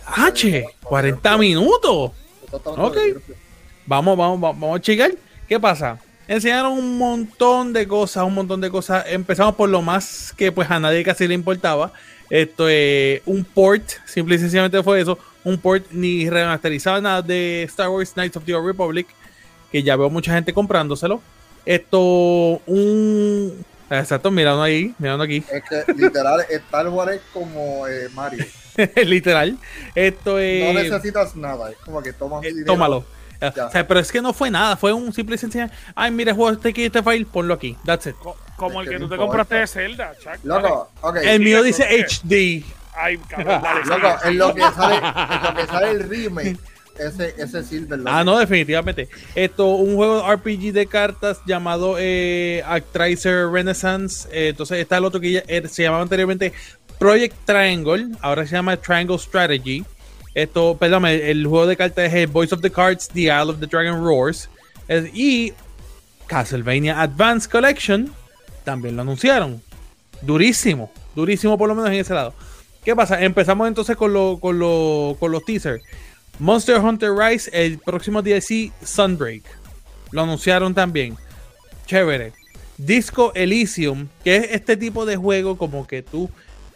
[0.06, 2.12] H, 40 minutos.
[2.50, 2.96] Ok.
[3.86, 5.12] Vamos, vamos, vamos, checar.
[5.48, 5.98] ¿Qué pasa?
[6.26, 9.04] Enseñaron un montón de cosas, un montón de cosas.
[9.08, 11.92] Empezamos por lo más que pues a nadie casi le importaba.
[12.30, 15.18] Esto es un port, simple y sencillamente fue eso.
[15.44, 19.06] Un port ni remasterizado nada de Star Wars Knights of the Old Republic.
[19.74, 21.20] Que ya veo mucha gente comprándoselo.
[21.66, 21.98] Esto,
[22.64, 23.64] un...
[23.90, 25.42] Exacto, mirando ahí, mirando aquí.
[25.50, 28.44] Es que literal, Star Wars es como eh, Mario.
[29.04, 29.58] Literal.
[29.96, 30.74] Esto No es...
[30.92, 32.66] necesitas nada, es como que tomas Eh, dinero.
[32.66, 33.04] tómalo.
[33.56, 33.66] Ya.
[33.66, 35.66] O sea, pero es que no fue nada, fue un simple y sencillo.
[35.96, 37.76] Ay, mira, juego este aquí, este file, ponlo aquí.
[37.84, 38.14] That's it.
[38.22, 40.38] Co- Como el que que tú no te compraste de Zelda, Chuck.
[40.44, 41.16] Loco, ok.
[41.16, 41.82] El mío ¿por dice?
[41.84, 42.64] HD.
[42.96, 46.56] Ay, cabrón, dale, Loco, en lo que sale, en lo que sale el remake,
[46.98, 48.00] ese, ese Silver.
[48.06, 49.08] Ah, no, definitivamente.
[49.34, 54.28] Esto, un juego RPG de cartas llamado eh, Actraiser Renaissance.
[54.32, 56.52] Eh, entonces está el otro que ya, eh, se llamaba anteriormente
[56.98, 58.08] Project Triangle.
[58.20, 59.84] Ahora se llama Triangle Strategy.
[60.34, 63.50] Esto, perdón, el, el juego de cartas es el Voice of the Cards, The Isle
[63.50, 64.48] of the Dragon Roars.
[64.88, 65.52] Es- y
[66.26, 68.12] Castlevania Advance Collection
[68.64, 69.62] también lo anunciaron.
[70.22, 72.34] Durísimo, durísimo por lo menos en ese lado.
[72.84, 73.22] ¿Qué pasa?
[73.22, 75.82] Empezamos entonces con, lo- con, lo- con los teasers.
[76.38, 79.42] Monster Hunter Rise, el próximo DLC Sunbreak.
[80.10, 81.16] Lo anunciaron también.
[81.86, 82.32] Chévere.
[82.76, 86.28] Disco Elysium, que es este tipo de juego como que tú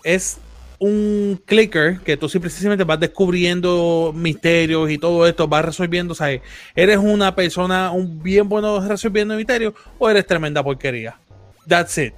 [0.04, 0.38] es
[0.78, 6.40] un clicker que tú simplemente vas descubriendo misterios y todo esto, vas resolviendo, ¿sabes?
[6.76, 11.18] ¿Eres una persona un bien bueno resolviendo misterios o eres tremenda porquería?
[11.66, 12.14] That's it.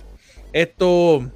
[0.53, 1.31] Esto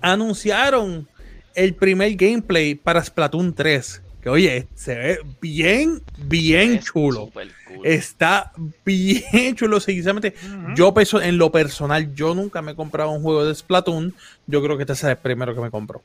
[0.00, 1.06] anunciaron
[1.54, 4.02] el primer gameplay para Splatoon 3.
[4.22, 7.30] Que oye, se ve bien, bien Es chulo.
[7.32, 7.50] cool.
[7.82, 8.52] Está
[8.84, 9.80] bien chulo.
[9.80, 10.34] Sinceramente,
[10.76, 14.14] yo perso- en lo personal, yo nunca me he comprado un juego de Splatoon.
[14.46, 16.02] Yo creo que este es el primero que me compro.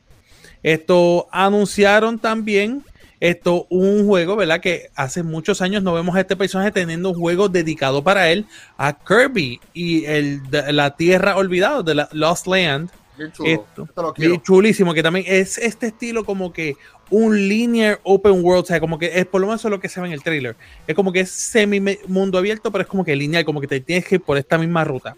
[0.64, 2.84] Esto anunciaron también
[3.20, 4.62] esto un juego, ¿verdad?
[4.62, 8.46] Que hace muchos años no vemos a este personaje teniendo un juego dedicado para él
[8.78, 12.90] a Kirby y el de la Tierra Olvidada de la Lost Land.
[13.18, 13.50] Bien chulo.
[13.50, 13.84] Esto.
[13.84, 14.44] Esto lo Bien quiero.
[14.44, 16.76] chulísimo, que también es este estilo como que
[17.10, 19.80] un linear open world, o sea, como que es por lo menos eso es lo
[19.80, 20.56] que se ve en el trailer.
[20.86, 23.80] Es como que es semi mundo abierto, pero es como que lineal, como que te
[23.80, 25.16] tienes que ir por esta misma ruta.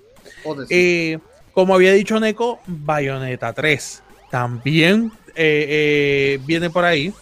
[0.70, 1.18] Eh,
[1.54, 7.14] como había dicho Neko, Bayonetta 3 también eh, eh, viene por ahí.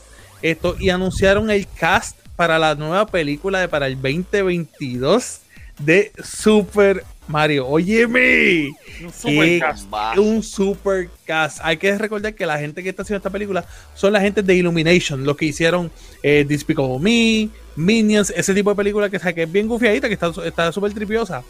[0.42, 5.40] Esto, y anunciaron el cast para la nueva película de para el 2022
[5.80, 7.68] de Super Mario.
[7.68, 8.70] Óyeme,
[9.04, 10.18] Un supercast.
[10.18, 11.60] Un super cast.
[11.62, 14.56] Hay que recordar que la gente que está haciendo esta película son la gente de
[14.56, 15.92] Illumination, los que hicieron
[16.24, 20.32] eh, Despicable Me, Minions, ese tipo de película que, que es bien gufiadita, que está
[20.46, 21.44] está súper tripiosa.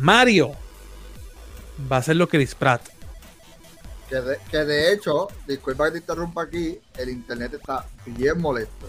[0.00, 0.52] Mario
[1.90, 2.82] va a ser lo Chris Pratt.
[4.08, 8.88] Que de, que de hecho, disculpa que te interrumpa aquí, el internet está bien molesto.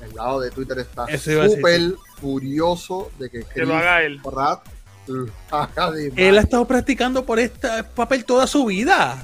[0.00, 4.20] El lado de Twitter está súper furioso de que Que lo haga él.
[4.22, 4.66] Pratt
[6.16, 9.18] Él ha estado practicando por este papel toda su vida.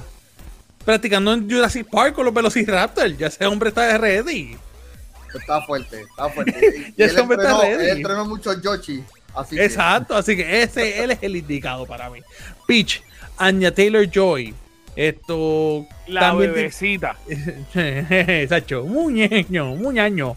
[0.85, 3.15] Practicando en Jurassic Park con los Velociraptor.
[3.17, 4.57] Ya ese hombre está ready.
[5.33, 6.91] Está fuerte, está fuerte.
[6.97, 7.89] Y Ya ese hombre está entrenó, ready.
[7.91, 9.03] él entrenó mucho Yoshi.
[9.35, 12.19] Así que- Exacto, así que ese él es el indicado para mí.
[12.67, 13.01] Peach,
[13.37, 14.53] Anya Taylor Joy.
[14.95, 17.15] Esto La también te- bebecita.
[18.49, 20.35] Sacho, muñeño, muñaño.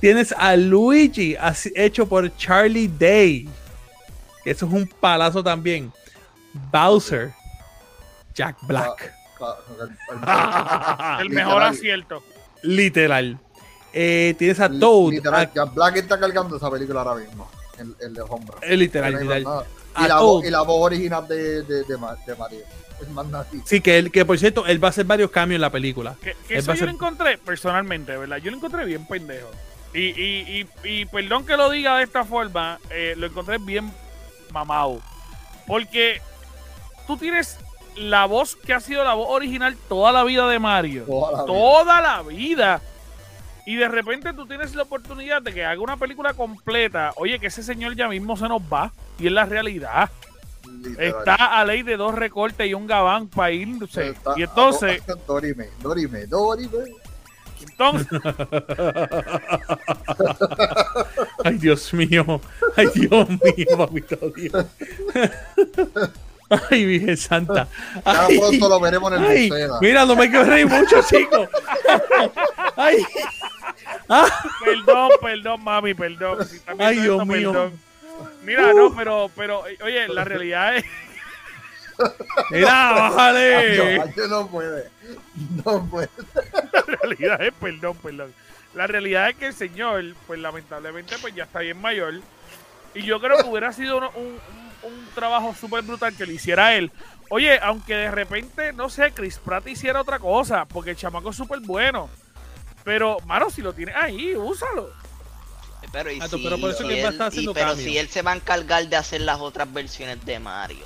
[0.00, 3.48] Tienes a Luigi así- hecho por Charlie Day.
[4.44, 5.92] Eso es un palazo también.
[6.70, 7.32] Bowser,
[8.34, 9.12] Jack Black.
[9.38, 12.22] Ca- el- el- El mejor literal, acierto.
[12.62, 13.38] Literal.
[13.92, 15.10] Eh, tienes a Toad.
[15.12, 17.48] Literal, a- ya Black está cargando esa película ahora mismo.
[17.78, 18.58] El, el de hombro.
[18.62, 19.20] eh, literal, No
[20.04, 20.48] Y la, voz, Toad.
[20.48, 22.60] y la voz original de, de, de, de Mario.
[23.00, 23.26] Es más.
[23.64, 26.14] Sí, que, él, que por cierto, él va a hacer varios cambios en la película.
[26.22, 28.36] Que, eso yo ser- lo encontré personalmente, ¿verdad?
[28.38, 29.50] Yo lo encontré bien pendejo.
[29.92, 33.92] Y, y, y, y perdón que lo diga de esta forma, eh, lo encontré bien
[34.54, 35.00] mamado.
[35.66, 36.22] Porque
[37.06, 37.58] tú tienes
[37.96, 41.04] la voz que ha sido la voz original toda la vida de Mario.
[41.04, 41.46] Toda la vida.
[41.46, 42.82] Toda la vida.
[43.66, 47.12] Y de repente tú tienes la oportunidad de que haga una película completa.
[47.16, 48.92] Oye, que ese señor ya mismo se nos va.
[49.18, 50.10] Y es la realidad.
[50.82, 51.18] literal.
[51.18, 54.10] Está a ley de dos recortes y un gabán para irse.
[54.10, 56.78] Está Y entonces, Dorime, Dorime, Dorime.
[57.68, 58.06] Entonces,
[61.44, 62.40] Ay, Dios mío.
[62.76, 64.66] Ay, Dios mío, papito Dios.
[66.70, 67.66] Ay, Virgen Santa.
[68.04, 69.50] Ya Ay, pronto lo veremos en el ay,
[69.80, 71.48] mira, no me quiero reír mucho, chico.
[72.76, 73.04] Ay,
[74.64, 76.46] perdón, perdón, mami, perdón.
[76.46, 77.52] Si Ay, Dios esto, mío.
[77.52, 77.80] perdón.
[78.42, 80.84] Mira, no, pero, pero, oye, la realidad es,
[82.50, 84.00] mira, bájale.
[84.00, 84.90] Ancho no puede.
[85.64, 86.08] No puede.
[86.72, 88.34] la realidad es, perdón, perdón.
[88.74, 92.14] La realidad es que el señor, pues lamentablemente, pues ya está bien mayor.
[92.94, 94.38] Y yo creo que hubiera sido un, un-
[94.84, 96.90] un trabajo súper brutal que le hiciera él.
[97.30, 101.36] Oye, aunque de repente, no sé, Chris Pratt hiciera otra cosa, porque el chamaco es
[101.36, 102.10] súper bueno.
[102.84, 104.90] Pero, mano, si lo tienes ahí, úsalo.
[105.90, 107.74] Pero, y Ah, si, pero por eso que él va a estar y- haciendo pero
[107.76, 110.84] si él se va a encargar de hacer las otras versiones de Mario.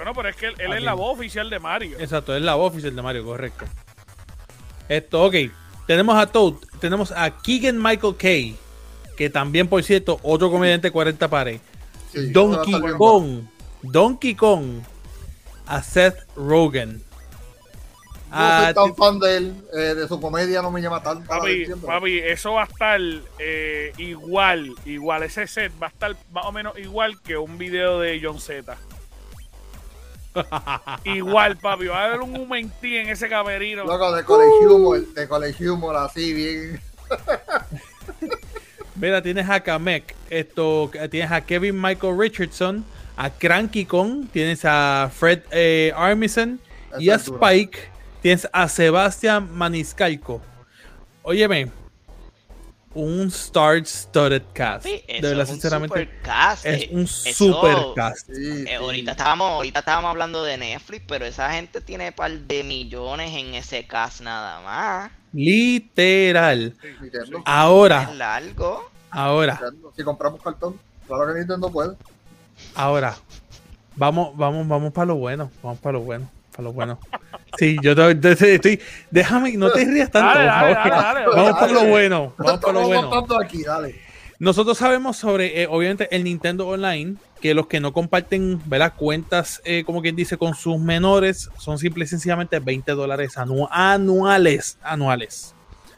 [0.00, 1.98] Bueno, pero es que él, él Ah, es la voz oficial de Mario.
[2.00, 3.66] Exacto, es la voz oficial de Mario, correcto.
[4.88, 5.34] Esto, ok.
[5.86, 8.56] Tenemos a Toad, tenemos a Keegan Michael Kay,
[9.14, 11.60] que también, por cierto, otro comediante 40 pares.
[12.10, 13.42] Sí, Donkey Kong,
[13.82, 14.80] Donkey Kong,
[15.66, 17.02] a Seth Rogen.
[18.30, 21.28] No soy tan fan de él, eh, de su comedia no me llama tanto.
[21.28, 23.00] Papi, papi, eso va a estar
[23.38, 25.24] eh, igual, igual.
[25.24, 28.78] Ese set va a estar más o menos igual que un video de John Z.
[31.04, 31.86] igual, papi.
[31.86, 33.84] Va a haber un momentí en ese camerino.
[33.84, 36.80] Loco, de College Humor, de College Humor, así bien.
[38.96, 42.84] Mira, tienes a Kamek, esto, tienes a Kevin Michael Richardson,
[43.16, 46.60] a Cranky Kong, tienes a Fred eh, Armisen
[46.98, 47.38] y a dura.
[47.38, 47.78] Spike,
[48.20, 50.42] tienes a Sebastián Maniscalco.
[51.22, 51.70] Óyeme,
[52.94, 54.84] un star-studded cast.
[54.86, 56.10] Sí, de verdad, es un sinceramente,
[56.64, 58.26] es eh, un eso- super cast.
[58.26, 58.32] Sí,
[58.62, 58.74] Eh, sí.
[58.74, 63.30] ahorita estábamos ahorita estábamos hablando de Netflix, pero esa gente tiene un par de millones
[63.34, 65.10] en ese cast nada más.
[65.32, 66.74] Literal.
[67.00, 68.90] Nintendo, Ahora, Es largo.
[69.10, 69.92] ahora, Nintendo.
[69.96, 71.94] Si compramos cartón, claro que Nintendo puede.
[72.74, 73.16] ahora.
[73.96, 75.50] Vamos, vamos, vamos para lo bueno.
[75.62, 76.30] Vamos para lo bueno.
[76.52, 76.98] Para lo bueno.
[77.58, 78.80] Sí, yo te- estoy.
[79.10, 80.90] Déjame, no te rías tanto, Dale, por dale, favor.
[80.90, 81.26] dale, dale.
[81.26, 81.60] Vamos Dale.
[81.60, 82.34] para lo bueno.
[82.38, 83.10] Vamos para lo bueno.
[83.10, 84.00] contando aquí, dale.
[84.38, 88.94] Nosotros sabemos sobre, eh, obviamente, el Nintendo Online, que los que no comparten, ¿verdad?
[88.96, 93.68] Cuentas, eh, como quien dice, con sus menores, son simple y sencillamente 20 dólares anu-
[93.70, 94.78] anuales.
[94.82, 95.54] Anuales.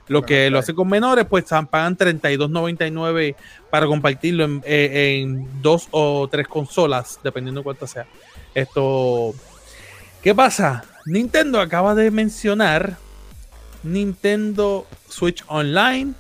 [0.09, 0.63] Lo que lo ok.
[0.65, 3.37] hacen con menores, pues pagan 32.99
[3.71, 8.07] para compartirlo en, eh, en dos o tres consolas, dependiendo de cuánto sea.
[8.55, 9.35] Esto.
[10.21, 10.85] ¿Qué pasa?
[11.07, 12.97] Nintendo acaba de mencionar
[13.83, 16.15] Nintendo Switch Online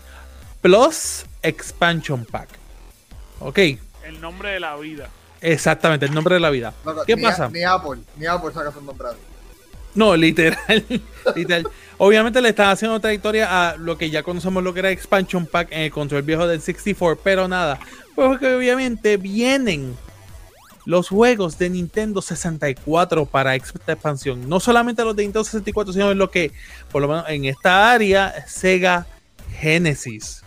[0.60, 2.48] Plus Expansion Pack.
[3.40, 3.58] Ok,
[4.04, 5.08] El nombre de la vida.
[5.40, 6.72] exactamente, el nombre de la vida.
[6.84, 7.48] Loco, ¿Qué ni, pasa?
[7.48, 9.08] Ni Apple, ni Apple saca su nombre.
[9.94, 10.84] No, literal,
[11.36, 11.68] literal.
[11.98, 15.46] Obviamente le están haciendo otra historia a lo que ya conocemos lo que era Expansion
[15.46, 17.78] Pack en el control viejo del 64, pero nada,
[18.14, 19.96] porque obviamente vienen
[20.84, 24.48] los juegos de Nintendo 64 para esta expansión.
[24.48, 26.52] No solamente los de Nintendo 64, sino lo que,
[26.90, 29.06] por lo menos en esta área, Sega
[29.58, 30.42] Genesis.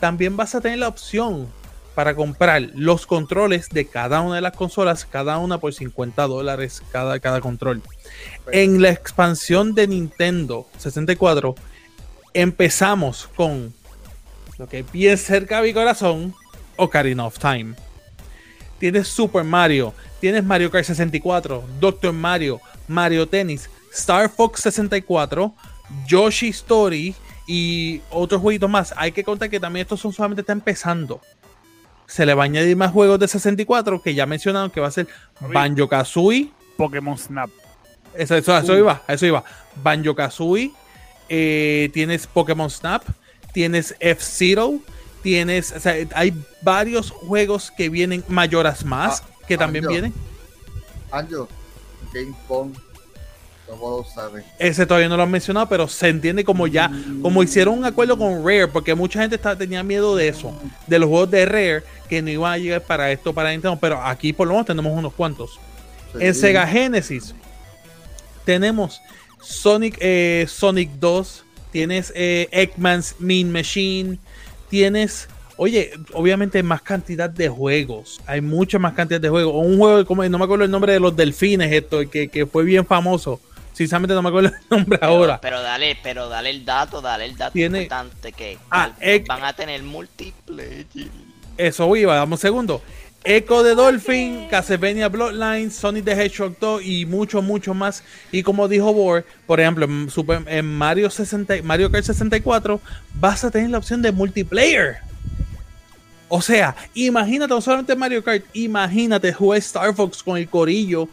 [0.00, 1.48] También vas a tener la opción
[1.94, 6.82] para comprar los controles de cada una de las consolas, cada una por 50 dólares
[6.92, 7.82] cada, cada control.
[8.52, 11.54] En la expansión de Nintendo 64
[12.34, 13.72] empezamos con
[14.58, 16.34] lo que bien cerca a mi corazón,
[16.76, 17.74] Ocarina of Time.
[18.78, 25.54] Tienes Super Mario, tienes Mario Kart 64, Doctor Mario, Mario Tennis, Star Fox 64,
[26.06, 27.14] Yoshi Story
[27.46, 28.92] y otros jueguitos más.
[28.96, 31.20] Hay que contar que también estos son solamente está empezando.
[32.06, 34.92] Se le va a añadir más juegos de 64 que ya mencionaron que va a
[34.92, 35.08] ser
[35.40, 37.50] Banjo Kazooie, Pokémon Snap.
[38.14, 39.44] eso, eso, eso iba, eso iba.
[39.82, 40.72] Banjo Kazooie,
[41.28, 43.02] eh, tienes Pokémon Snap,
[43.52, 44.74] tienes F-Zero,
[45.26, 45.72] tienes.
[45.72, 49.92] O sea, hay varios juegos que vienen, Mayoras más, Ah, que también Banjo.
[49.92, 50.12] vienen.
[51.10, 51.48] Anjo,
[52.14, 52.32] Game
[54.14, 54.44] sabe.
[54.60, 56.88] Ese todavía no lo han mencionado, pero se entiende como ya,
[57.20, 60.54] como hicieron un acuerdo con Rare, porque mucha gente está- tenía miedo de eso,
[60.86, 64.00] de los juegos de Rare, que no iban a llegar para esto, para Nintendo, pero
[64.00, 65.58] aquí por lo menos tenemos unos cuantos.
[66.18, 66.32] En.
[66.34, 67.34] Sega Genesis
[68.44, 69.00] tenemos
[69.42, 74.18] Sonic, eh, Sonic 2, tienes eh, Eggman's Mean Machine,
[74.80, 79.54] tienes, oye, obviamente más cantidad de juegos, hay mucha más cantidad de juegos.
[79.56, 82.62] Un juego, como, no me acuerdo el nombre de los delfines, esto, que, que fue
[82.64, 83.40] bien famoso.
[83.72, 85.40] Sinceramente no me acuerdo el nombre Pero, ahora.
[85.40, 89.26] pero dale, pero dale el dato, dale el dato Tiene- importante que Ah, van- egg-
[89.26, 90.84] van a tener multiplayer.
[91.56, 92.82] Eso iba, dame un segundo.
[93.24, 98.04] Echo de Dolphin, Castlevania Bloodlines, Sonic the Hedgehog 2 y mucho, mucho más.
[98.30, 102.80] Y como dijo Bohr, por ejemplo, en, Super- en Mario, 60, Mario Kart 64
[103.14, 104.98] vas a tener la opción de multiplayer.
[106.28, 111.08] O sea, imagínate, no solamente Mario Kart, imagínate jugar Star Fox con el corillo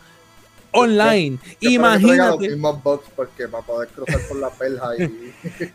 [0.71, 1.37] online.
[1.61, 4.51] Yo los Imagínate, mismos bugs porque para poder cruzar por la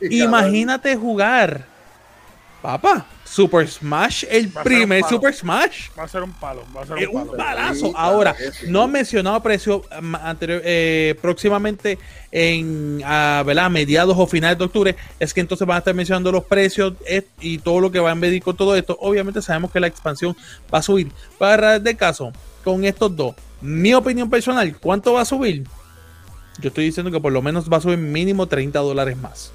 [0.09, 1.78] y imagínate jugar.
[2.61, 5.05] Papá, Super Smash, el Va un primer.
[5.05, 5.91] Super Smash.
[5.97, 7.39] Va a ser un palo, va a ser Es un un palo.
[7.39, 7.75] balazo.
[7.75, 8.37] Sí, claro Ahora,
[8.67, 11.99] no han mencionado precio am- anterior, eh, próximamente
[12.33, 13.67] en a, ¿verdad?
[13.67, 14.97] a mediados o finales de octubre.
[15.21, 18.11] Es que entonces van a estar mencionando los precios eh, y todo lo que va
[18.11, 18.99] a venir con todo esto.
[19.01, 20.37] Obviamente sabemos que la expansión
[20.75, 21.13] va a subir.
[21.39, 22.33] Para de caso,
[22.65, 25.65] con estos dos, mi opinión personal, ¿cuánto va a subir?
[26.61, 29.53] Yo estoy diciendo que por lo menos va a subir mínimo 30 dólares más.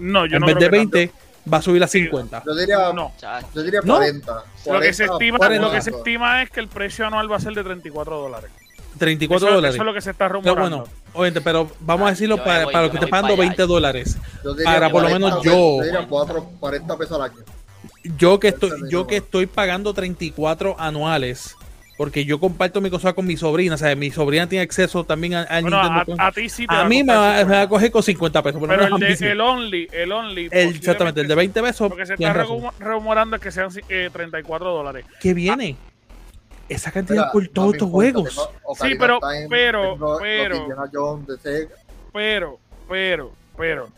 [0.00, 0.96] No, yo en no vez creo de que tanto.
[0.98, 1.12] 20,
[1.52, 2.42] va a subir a 50.
[2.46, 3.12] Yo diría, No.
[3.54, 3.94] Yo diría No.
[3.96, 4.32] 40.
[4.66, 5.66] Lo que, se 40, estima, 40.
[5.66, 8.50] lo que se estima es que el precio anual va a ser de 34 dólares.
[8.98, 9.74] 34 eso, dólares.
[9.74, 10.78] eso es lo que se está Pero rumorando.
[10.78, 13.42] bueno, obviamente, pero vamos a decirlo para, voy- para los que voy estén pagando para
[13.42, 13.50] allá.
[13.50, 14.16] 20 dólares.
[14.64, 17.40] Para por lo 40, menos yo- Yo diría 4, 40 pesos al año.
[18.16, 21.54] Yo que estoy, yo que estoy pagando 34 anuales,
[21.96, 25.34] porque yo comparto mi cosa con mi sobrina, o sea, mi sobrina tiene acceso también
[25.34, 26.22] a- al Bueno, Nintendo.
[26.22, 27.54] a, a ti sí te a mí me va, me 50.
[27.56, 28.60] va a coger con 50 pesos.
[28.66, 29.24] Pero el, a de, sí.
[29.26, 30.48] el Only, el Only.
[30.50, 31.90] El- exactamente, el de 20 pesos.
[31.90, 32.44] Lo que se está
[32.80, 35.06] rumorando es que sean eh, 34 dólares.
[35.20, 35.76] ¿Qué viene?
[36.68, 38.50] Esa cantidad Mira, por todos estos juegos.
[38.80, 41.70] Sí, pero- Time, pero- pero- Jones Sega.
[42.12, 43.88] Pero, pero, pero.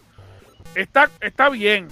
[0.74, 1.88] Está, está bien.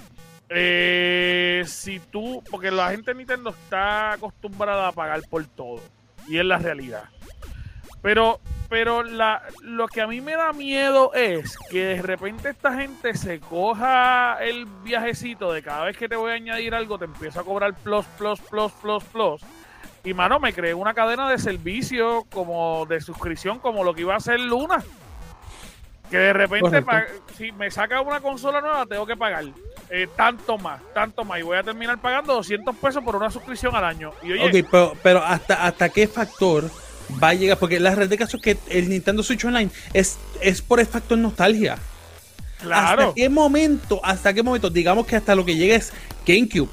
[0.49, 5.80] Eh, si tú, porque la gente de Nintendo está acostumbrada a pagar por todo.
[6.28, 7.05] Y es la realidad.
[8.03, 12.74] Pero, pero la, lo que a mí me da miedo es que de repente esta
[12.74, 17.07] gente se coja el viajecito de cada vez que te voy a añadir algo, te
[17.07, 19.42] empiezo a cobrar plus, plus, plus, plus, plus.
[20.05, 24.14] Y mano, me creé una cadena de servicio como de suscripción, como lo que iba
[24.14, 24.84] a hacer Luna.
[26.11, 26.82] Que de repente,
[27.36, 29.44] si me saca una consola nueva, tengo que pagar
[29.90, 31.38] eh, tanto más, tanto más.
[31.40, 34.12] Y voy a terminar pagando 200 pesos por una suscripción al año.
[34.22, 36.70] Y oye, Ok, pero, pero hasta, hasta qué factor
[37.22, 40.18] va a llegar, porque la red de caso es que el Nintendo Switch Online es,
[40.40, 41.76] es por el factor nostalgia.
[42.61, 44.00] claro, ¿Hasta qué momento?
[44.04, 44.70] ¿Hasta qué momento?
[44.70, 45.92] Digamos que hasta lo que llega es
[46.26, 46.68] GameCube.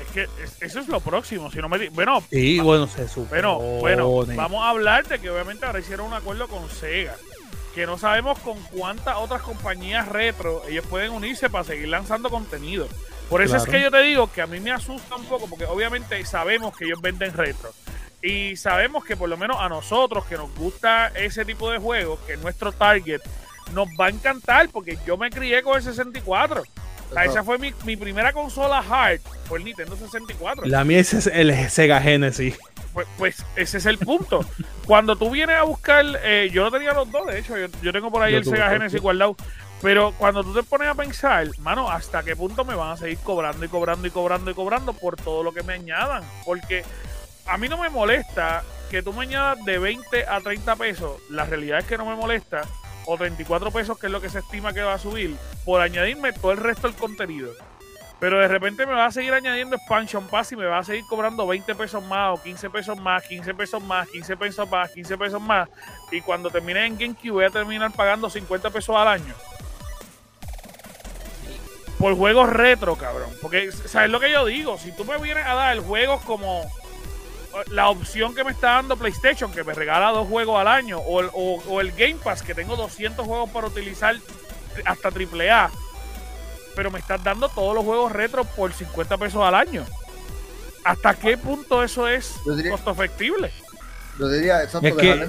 [0.00, 1.50] es que es- eso es lo próximo.
[1.50, 3.28] Si no me bueno, Sí, bueno, se supone.
[3.30, 7.14] Bueno, bueno, vamos a hablar de que obviamente ahora hicieron un acuerdo con Sega.
[7.74, 12.88] Que no sabemos con cuántas otras compañías retro ellos pueden unirse para seguir lanzando contenido.
[13.28, 15.66] Por eso es que yo te digo que a mí me asusta un poco, porque
[15.66, 17.70] obviamente sabemos que ellos venden retro.
[18.22, 22.18] Y sabemos que por lo menos a nosotros que nos gusta ese tipo de juegos,
[22.26, 23.20] que es nuestro target,
[23.74, 26.62] nos va a encantar, porque yo me crié con el 64.
[26.62, 30.66] O sea, esa fue mi, mi primera consola hard, fue el Nintendo 64.
[30.66, 32.58] La mía es el Sega Genesis.
[32.98, 34.44] Pues, pues ese es el punto.
[34.84, 37.92] Cuando tú vienes a buscar, eh, yo no tenía los dos, de hecho, yo, yo
[37.92, 39.36] tengo por ahí Yo el Sega Genesis guardado.
[39.80, 43.18] Pero cuando tú te pones a pensar, mano, ¿hasta qué punto me van a seguir
[43.18, 46.24] cobrando y cobrando y cobrando y cobrando por todo lo que me añadan?
[46.44, 46.82] Porque
[47.46, 51.20] a mí no me molesta que tú me añadas de 20 a 30 pesos.
[51.30, 52.62] La realidad es que no me molesta.
[53.06, 56.32] O 34 pesos, que es lo que se estima que va a subir, por añadirme
[56.32, 57.52] todo el resto del contenido.
[58.20, 61.04] Pero de repente me va a seguir añadiendo Expansion Pass y me va a seguir
[61.06, 65.16] cobrando 20 pesos más o 15 pesos más, 15 pesos más, 15 pesos más, 15
[65.18, 65.68] pesos más.
[66.10, 69.34] Y cuando termine en GameCube voy a terminar pagando 50 pesos al año.
[71.98, 73.30] Por juegos retro, cabrón.
[73.42, 74.78] Porque, ¿sabes lo que yo digo?
[74.78, 76.64] Si tú me vienes a dar juegos como
[77.70, 81.20] la opción que me está dando PlayStation, que me regala dos juegos al año, o
[81.20, 84.14] el, o- o el Game Pass, que tengo 200 juegos para utilizar
[84.84, 85.70] hasta AAA,
[86.78, 89.84] pero me estás dando todos los juegos retro por 50 pesos al año.
[90.84, 93.50] ¿Hasta qué punto eso es diría- costo efectible?
[94.16, 95.22] Yo diría, exacto, Es que- en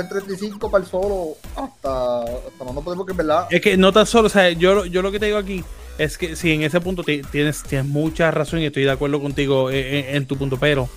[0.00, 3.92] en 35 para el solo hasta, hasta no podemos porque en verdad Es que no
[3.92, 5.62] tan solo, o sea, yo, yo lo que te digo aquí
[5.96, 9.20] es que sí, en ese punto ti- tienes, tienes mucha razón y estoy de acuerdo
[9.22, 10.88] contigo eh, en, en tu punto, pero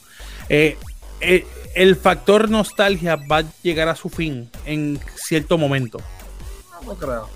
[0.50, 0.76] eh,
[1.22, 6.00] eh, el factor nostalgia va a llegar a su fin en cierto momento.
[6.82, 7.30] no, no creo.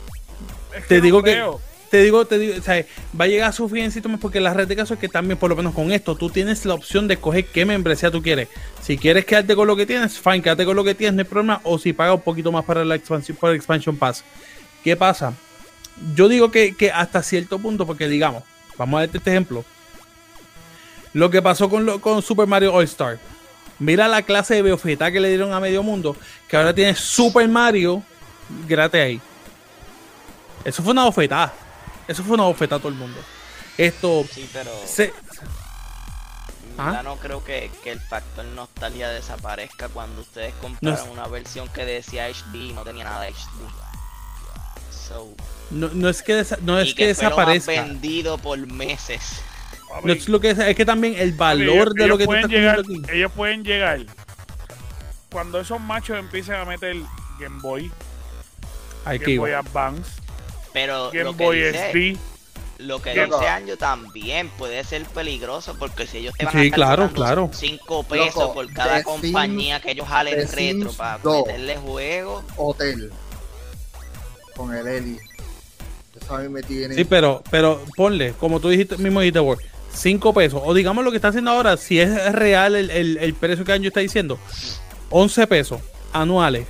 [0.76, 1.44] Es Te no digo que-.
[1.90, 2.86] Te digo, te digo, o sea,
[3.20, 5.50] va a llegar a su fin porque la red de caso es que también, por
[5.50, 8.50] lo menos con esto, tú tienes la opción de escoger qué membresía tú quieres.
[8.82, 11.26] Si quieres quedarte con lo que tienes, fine, quédate con lo que tienes, no hay
[11.28, 11.62] problema.
[11.64, 14.24] O si pagas un poquito más para la expansión, para el Expansion Pass.
[14.84, 15.34] ¿Qué pasa?
[16.14, 18.44] Yo digo que, que hasta cierto punto, porque digamos,
[18.78, 19.64] vamos a darte este ejemplo.
[21.14, 23.18] Lo que pasó con, lo- con Super Mario All Star.
[23.80, 26.18] Mira la clase de beofeta que le dieron a medio mundo,
[26.48, 28.04] que ahora tiene Super Mario
[28.68, 29.22] gratis ahí.
[30.66, 31.54] Eso fue una bofetada.
[32.08, 33.20] Eso fue una bofetada a todo el mundo.
[33.78, 35.14] Esto Sí, pero se,
[36.80, 37.02] Ah.
[37.04, 41.86] no creo que, que el factor nostalgia desaparezca cuando ustedes compraron es- una versión que
[41.86, 43.68] decía HD y no tenía nada de HD.
[44.92, 45.34] So,
[45.72, 47.84] No, no es que, desa- no es y que que fue lo más desaparezca.
[47.84, 49.42] vendido por meses.
[50.04, 52.24] No es lo que es, es que también el valor ellos- de lo ellos que
[52.24, 53.02] tú pueden estás llegar, aquí.
[53.12, 54.00] Ellos pueden llegar.
[55.32, 56.96] Cuando esos machos empiecen a meter
[57.40, 57.92] Game Boy,
[59.06, 59.52] Hay que Game Boy.
[59.54, 60.12] Advance,
[60.74, 62.18] Pero Game lo que Boy dice, SD.
[62.80, 66.60] lo que Game- dice Anjo también puede ser peligroso porque si ellos te van Sí,
[66.60, 67.50] a estar claro, cobrando claro.
[67.54, 71.48] 5 pesos Loco, por cada compañía que ellos jalen The retro Sims para 2.
[71.48, 72.44] meterle juegos.
[72.56, 73.12] Hotel.
[74.56, 75.20] Con el Eli.
[76.22, 76.96] Eso a mí me tiene.
[76.96, 79.60] Sí, pero, pero ponle, como tú dijiste mismo dijiste, Word,
[79.94, 80.62] 5 pesos.
[80.66, 83.72] O digamos lo que está haciendo ahora, si es real el, el, el precio que
[83.74, 84.40] Anjo está diciendo,
[85.12, 85.80] 11 pesos
[86.14, 86.68] anuales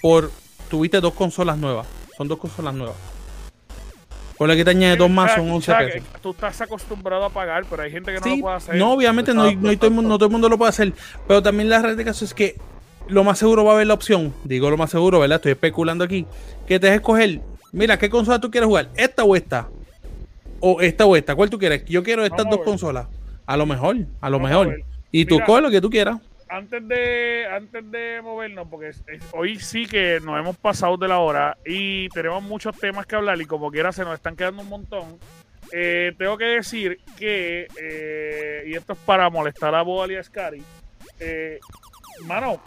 [0.00, 0.30] por
[0.68, 1.86] tuviste dos consolas nuevas.
[2.16, 2.96] Son dos consolas nuevas.
[4.36, 6.08] Ponle que te añades dos más, son 11 Chuck, pesos.
[6.20, 8.74] Tú estás acostumbrado a pagar, pero hay gente que no lo puede hacer.
[8.74, 10.92] no, obviamente no, no, todo el mundo, no todo el mundo lo puede hacer.
[11.28, 12.56] Pero también la realidad de caso es que
[13.08, 15.36] lo más seguro va a haber la opción, digo lo más seguro, ¿verdad?
[15.36, 16.26] Estoy especulando aquí,
[16.66, 17.40] que te dejes escoger,
[17.72, 18.88] mira, ¿qué consola tú quieres jugar?
[18.96, 19.68] ¿Esta o esta?
[20.60, 21.84] O esta o esta, ¿cuál tú quieres?
[21.84, 23.06] Yo quiero estas Vamos dos consolas.
[23.46, 24.82] A lo mejor, a lo Vamos mejor.
[25.10, 25.46] Y tú Mira.
[25.46, 26.18] coge lo que tú quieras.
[26.52, 28.92] Antes de antes de movernos, porque
[29.32, 33.40] hoy sí que nos hemos pasado de la hora y tenemos muchos temas que hablar
[33.40, 35.18] y como quiera se nos están quedando un montón.
[35.72, 40.22] Eh, tengo que decir que, eh, y esto es para molestar a Boal y a
[40.22, 40.62] Scary,
[41.20, 41.58] eh,
[42.26, 42.62] mano,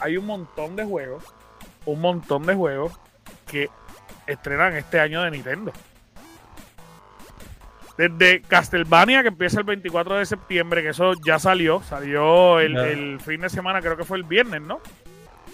[0.00, 1.24] hay un montón de juegos,
[1.84, 2.92] un montón de juegos
[3.50, 3.68] que
[4.28, 5.72] estrenan este año de Nintendo.
[7.98, 13.40] Desde Castlevania, que empieza el 24 de septiembre, que eso ya salió, salió el, fin
[13.40, 14.80] de semana, creo que fue el viernes, ¿no?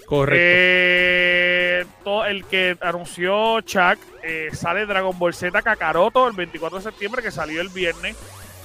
[0.05, 0.37] Correcto.
[0.39, 6.83] Eh, todo el que anunció Chuck, eh, sale Dragon Ball Z Kakaroto el 24 de
[6.83, 8.15] septiembre, que salió el viernes.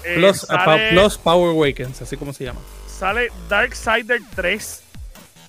[0.05, 2.61] Eh, plus, sale, pa- plus Power Awakens, así como se llama.
[2.87, 4.83] sale Darksider 3,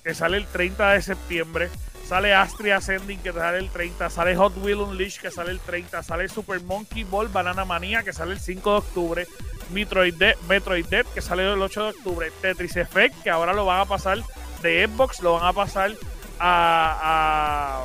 [0.04, 1.68] que sale el 30 de septiembre.
[2.12, 4.10] Sale Astria Ascending, que sale el 30.
[4.10, 6.02] Sale Hot Wheel Unleashed, que sale el 30.
[6.02, 9.26] Sale Super Monkey Ball Banana Manía, que sale el 5 de octubre.
[9.70, 12.30] Metroid Dead, Metroid Dead, que sale el 8 de octubre.
[12.42, 14.18] Tetris Effect, que ahora lo van a pasar
[14.60, 15.92] de Xbox, lo van a pasar
[16.38, 17.80] a,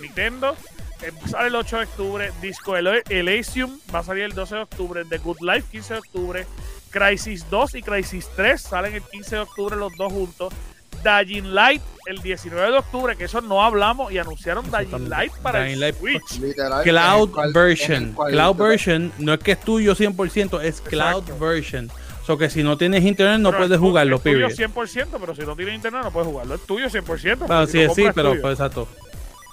[0.00, 0.56] Nintendo.
[1.02, 2.32] Eh, sale el 8 de octubre.
[2.40, 5.04] Disco Elysium va a salir el 12 de octubre.
[5.04, 6.46] The Good Life, 15 de octubre.
[6.90, 10.54] Crisis 2 y Crisis 3 salen el 15 de octubre los dos juntos.
[11.02, 15.08] Dying Light el 19 de octubre, que eso no hablamos y anunciaron Dying.
[15.08, 15.96] Light para Dying el Light.
[15.98, 16.38] Switch.
[16.40, 18.14] Literal, Cloud cual- version.
[18.30, 21.90] Cloud version no es que es tuyo 100%, es cloud version.
[22.26, 24.58] So que si no tienes internet no Pero puedes es jugarlo, es tuyo period.
[24.74, 26.54] 100%, pero si no tienes internet no puedes jugarlo.
[26.56, 27.46] Es tuyo 100%.
[27.46, 28.42] Bueno, porque sí, si pero tuyo.
[28.42, 28.86] pues, exacto.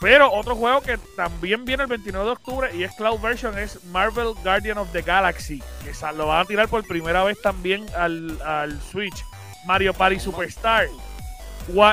[0.01, 3.81] Pero otro juego que también viene el 29 de octubre y es Cloud Version es
[3.85, 5.63] Marvel Guardian of the Galaxy.
[5.83, 9.23] Que lo van a tirar por primera vez también al, al Switch.
[9.65, 10.87] Mario Party Superstar.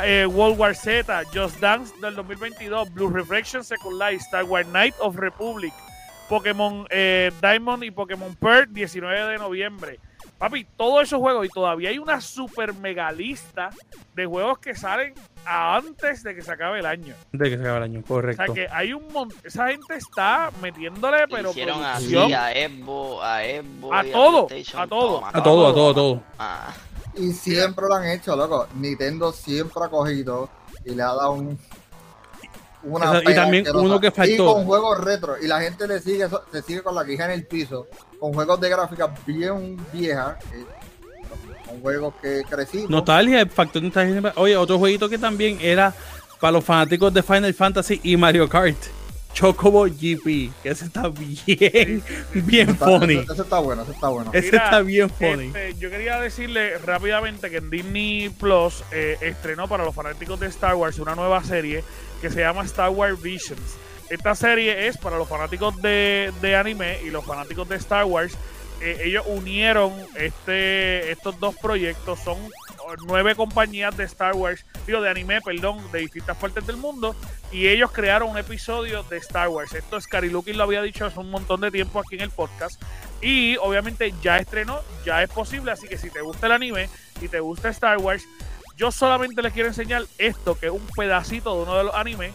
[0.04, 4.94] Eh, World War Z, Just Dance del 2022, Blue Reflection Second Life, Star Wars Knight
[5.00, 5.72] of Republic,
[6.28, 9.98] Pokémon eh, Diamond y Pokémon Pearl 19 de noviembre.
[10.38, 13.70] Papi, todos esos juegos y todavía hay una super mega lista
[14.14, 15.14] de juegos que salen
[15.44, 17.14] antes de que se acabe el año.
[17.32, 18.44] De que se acabe el año, O correcto.
[18.44, 22.24] sea que hay un montón, esa gente está metiéndole pero Hicieron producción.
[22.24, 25.24] así a Evo, a Evo, A todo, PlayStation, a todo.
[25.26, 26.22] a todo, a todo, a todo.
[26.38, 26.72] Ah,
[27.14, 28.66] Y siempre lo han hecho, loco.
[28.74, 30.48] Nintendo siempre ha cogido
[30.84, 31.58] y le ha dado un.
[32.84, 34.32] Una y también uno que faltó.
[34.32, 35.36] Y con juegos retro.
[35.40, 37.86] Y la gente le sigue, se sigue con la quija en el piso.
[38.18, 40.36] Con juegos de gráficas bien viejas.
[40.52, 40.64] eh,
[41.66, 42.90] Con juegos que crecimos.
[42.90, 44.32] Nostalgia, el factor nostalgia.
[44.36, 45.94] Oye, otro jueguito que también era
[46.40, 48.76] para los fanáticos de Final Fantasy y Mario Kart.
[49.32, 52.02] Chocobo GP, que ese está bien,
[52.34, 53.14] bien Está- funny.
[53.18, 54.30] Ese, ese está bueno, ese está bueno.
[54.34, 55.46] Ese Mira, está bien funny.
[55.46, 60.48] este, yo quería decirle rápidamente que en Disney Plus eh, estrenó para los fanáticos de
[60.48, 61.82] Star Wars una nueva serie
[62.20, 63.60] que se llama Star Wars Visions.
[64.10, 68.34] Esta serie es para los fanáticos de, de anime y los fanáticos de Star Wars.
[68.82, 72.18] Eh, ellos unieron este, estos dos proyectos.
[72.20, 72.36] Son
[73.06, 77.14] nueve compañías de Star Wars, digo de anime, perdón, de distintas partes del mundo.
[77.50, 79.74] Y ellos crearon un episodio de Star Wars.
[79.74, 82.80] Esto es Cariluki lo había dicho hace un montón de tiempo aquí en el podcast.
[83.20, 85.72] Y obviamente ya estrenó, ya es posible.
[85.72, 86.88] Así que si te gusta el anime
[87.20, 88.24] y te gusta Star Wars,
[88.76, 92.34] yo solamente les quiero enseñar esto, que es un pedacito de uno de los animes.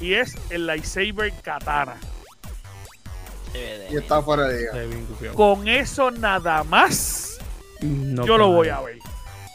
[0.00, 1.96] Y es el lightsaber katana.
[3.90, 4.68] Y está fuera de.
[5.34, 7.38] Con eso nada más,
[7.80, 8.98] No yo lo voy a ver.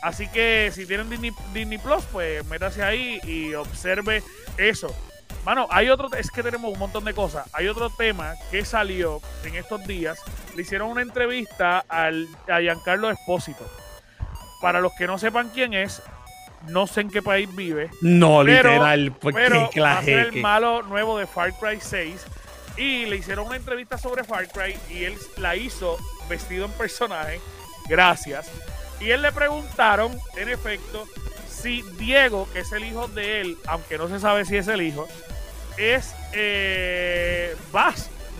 [0.08, 4.24] Así que si tienen Disney, Disney Plus, pues métase ahí y observe
[4.58, 4.96] eso.
[5.44, 7.46] Mano, hay otro, es que tenemos un montón de cosas.
[7.52, 10.18] Hay otro tema que salió en estos días.
[10.56, 13.70] Le hicieron una entrevista al, a Giancarlo Espósito.
[14.62, 16.02] Para los que no sepan quién es,
[16.70, 17.90] no sé en qué país vive.
[18.02, 19.12] No, Pero- literal.
[19.12, 22.26] Porque Pero va a ser claje, el malo nuevo de Far Cry 6.
[22.78, 25.98] Y le hicieron una entrevista sobre Far Cry y él la hizo
[26.30, 27.42] vestido en personaje.
[27.90, 28.50] Gracias.
[29.00, 31.08] Y él le preguntaron, en efecto,
[31.50, 34.82] si Diego, que es el hijo de él, aunque no se sabe si es el
[34.82, 35.08] hijo,
[35.78, 37.56] es eh.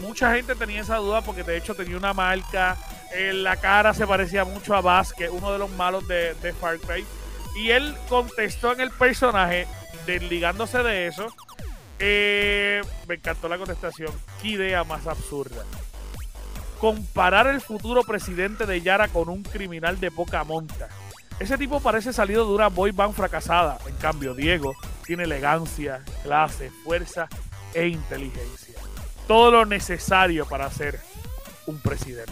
[0.02, 2.78] Mucha gente tenía esa duda porque de hecho tenía una marca.
[3.14, 6.36] En la cara se parecía mucho a Bass, que es uno de los malos de,
[6.36, 7.04] de Far Cry.
[7.56, 9.68] Y él contestó en el personaje,
[10.06, 11.28] desligándose de eso.
[12.00, 14.12] Eh, me encantó la contestación.
[14.42, 15.64] Qué idea más absurda.
[16.80, 20.90] Comparar el futuro presidente de Yara con un criminal de poca monta.
[21.40, 23.78] Ese tipo parece salido de una boy band fracasada.
[23.88, 24.74] En cambio, Diego
[25.06, 27.28] tiene elegancia, clase, fuerza
[27.74, 28.76] e inteligencia.
[29.28, 31.00] Todo lo necesario para ser
[31.66, 32.32] un presidente.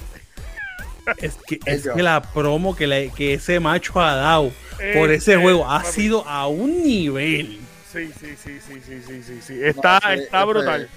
[1.17, 4.51] Es que, es que la promo que, le- que ese macho ha dado
[4.95, 5.91] por Eh, ese eh, juego ha papi.
[5.91, 7.59] sido a un nivel.
[7.93, 9.63] Sí, sí, sí, sí, sí, sí, sí, sí.
[9.63, 10.89] Está, No, ese- está ese- brutal.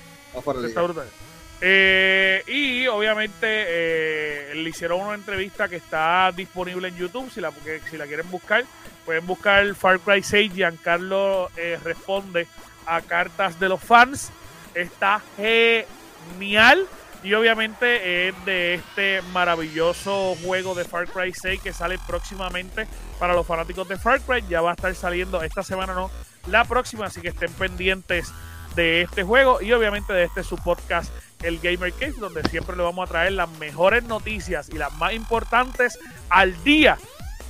[0.66, 1.06] Está brutal.
[1.60, 7.30] Eh, y obviamente eh, le hicieron una entrevista que está disponible en YouTube.
[7.32, 7.52] Si la,
[7.90, 8.64] si la quieren buscar,
[9.04, 10.52] pueden buscar Far Cry 6.
[10.54, 12.46] Giancarlo eh, responde
[12.86, 14.30] a cartas de los fans.
[14.74, 16.86] Está genial.
[17.24, 22.86] Y obviamente es de este maravilloso juego de Far Cry 6 que sale próximamente
[23.18, 24.44] para los fanáticos de Far Cry.
[24.48, 26.12] Ya va a estar saliendo esta semana, no,
[26.46, 27.06] la próxima.
[27.06, 28.32] Así que estén pendientes
[28.76, 31.10] de este juego y obviamente de este su podcast
[31.42, 35.12] el Gamer Case donde siempre le vamos a traer las mejores noticias y las más
[35.12, 35.98] importantes
[36.28, 36.98] al día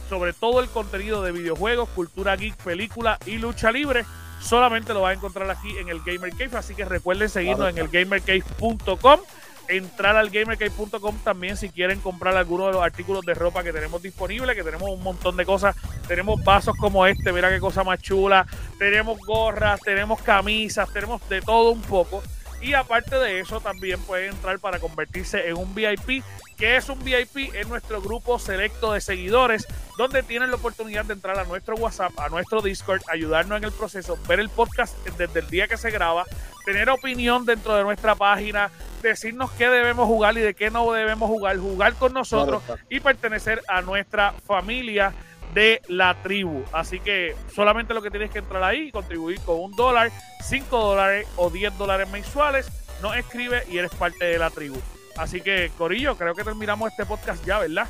[0.08, 4.04] sobre todo el contenido de videojuegos, cultura geek, película y lucha libre.
[4.40, 7.78] Solamente lo va a encontrar aquí en el Gamer Cave, así que recuerden seguirnos en
[7.78, 9.20] el gamercave.com.
[9.68, 14.00] Entrar al gamercave.com también si quieren comprar alguno de los artículos de ropa que tenemos
[14.00, 15.76] disponible, que tenemos un montón de cosas.
[16.06, 18.46] Tenemos vasos como este, mira qué cosa más chula.
[18.78, 22.22] Tenemos gorras, tenemos camisas, tenemos de todo un poco.
[22.60, 26.24] Y aparte de eso, también pueden entrar para convertirse en un VIP.
[26.56, 27.54] que es un VIP?
[27.54, 29.66] Es nuestro grupo selecto de seguidores,
[29.96, 33.72] donde tienen la oportunidad de entrar a nuestro WhatsApp, a nuestro Discord, ayudarnos en el
[33.72, 36.24] proceso, ver el podcast desde el día que se graba,
[36.64, 38.70] tener opinión dentro de nuestra página,
[39.02, 43.62] decirnos qué debemos jugar y de qué no debemos jugar, jugar con nosotros y pertenecer
[43.68, 45.12] a nuestra familia
[45.54, 46.62] de la tribu.
[46.72, 50.10] Así que solamente lo que tienes que entrar ahí y contribuir con un dólar,
[50.44, 52.68] cinco dólares o 10 dólares mensuales,
[53.02, 54.76] nos escribe y eres parte de la tribu.
[55.16, 57.86] Así que, Corillo, creo que terminamos este podcast ya, ¿verdad?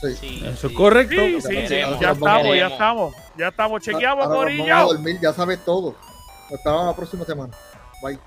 [0.00, 0.14] Sí.
[0.14, 0.74] Sí, Eso sí.
[0.74, 1.16] es correcto.
[1.16, 3.82] Sí, sí, sí, ya estamos, ya estamos, ya estamos.
[3.82, 4.86] Chequeamos, Ahora nos vamos a Corillo.
[4.94, 5.94] dormir, ya sabes todo.
[6.50, 7.52] Nos esperamos la próxima semana.
[8.02, 8.18] Bye.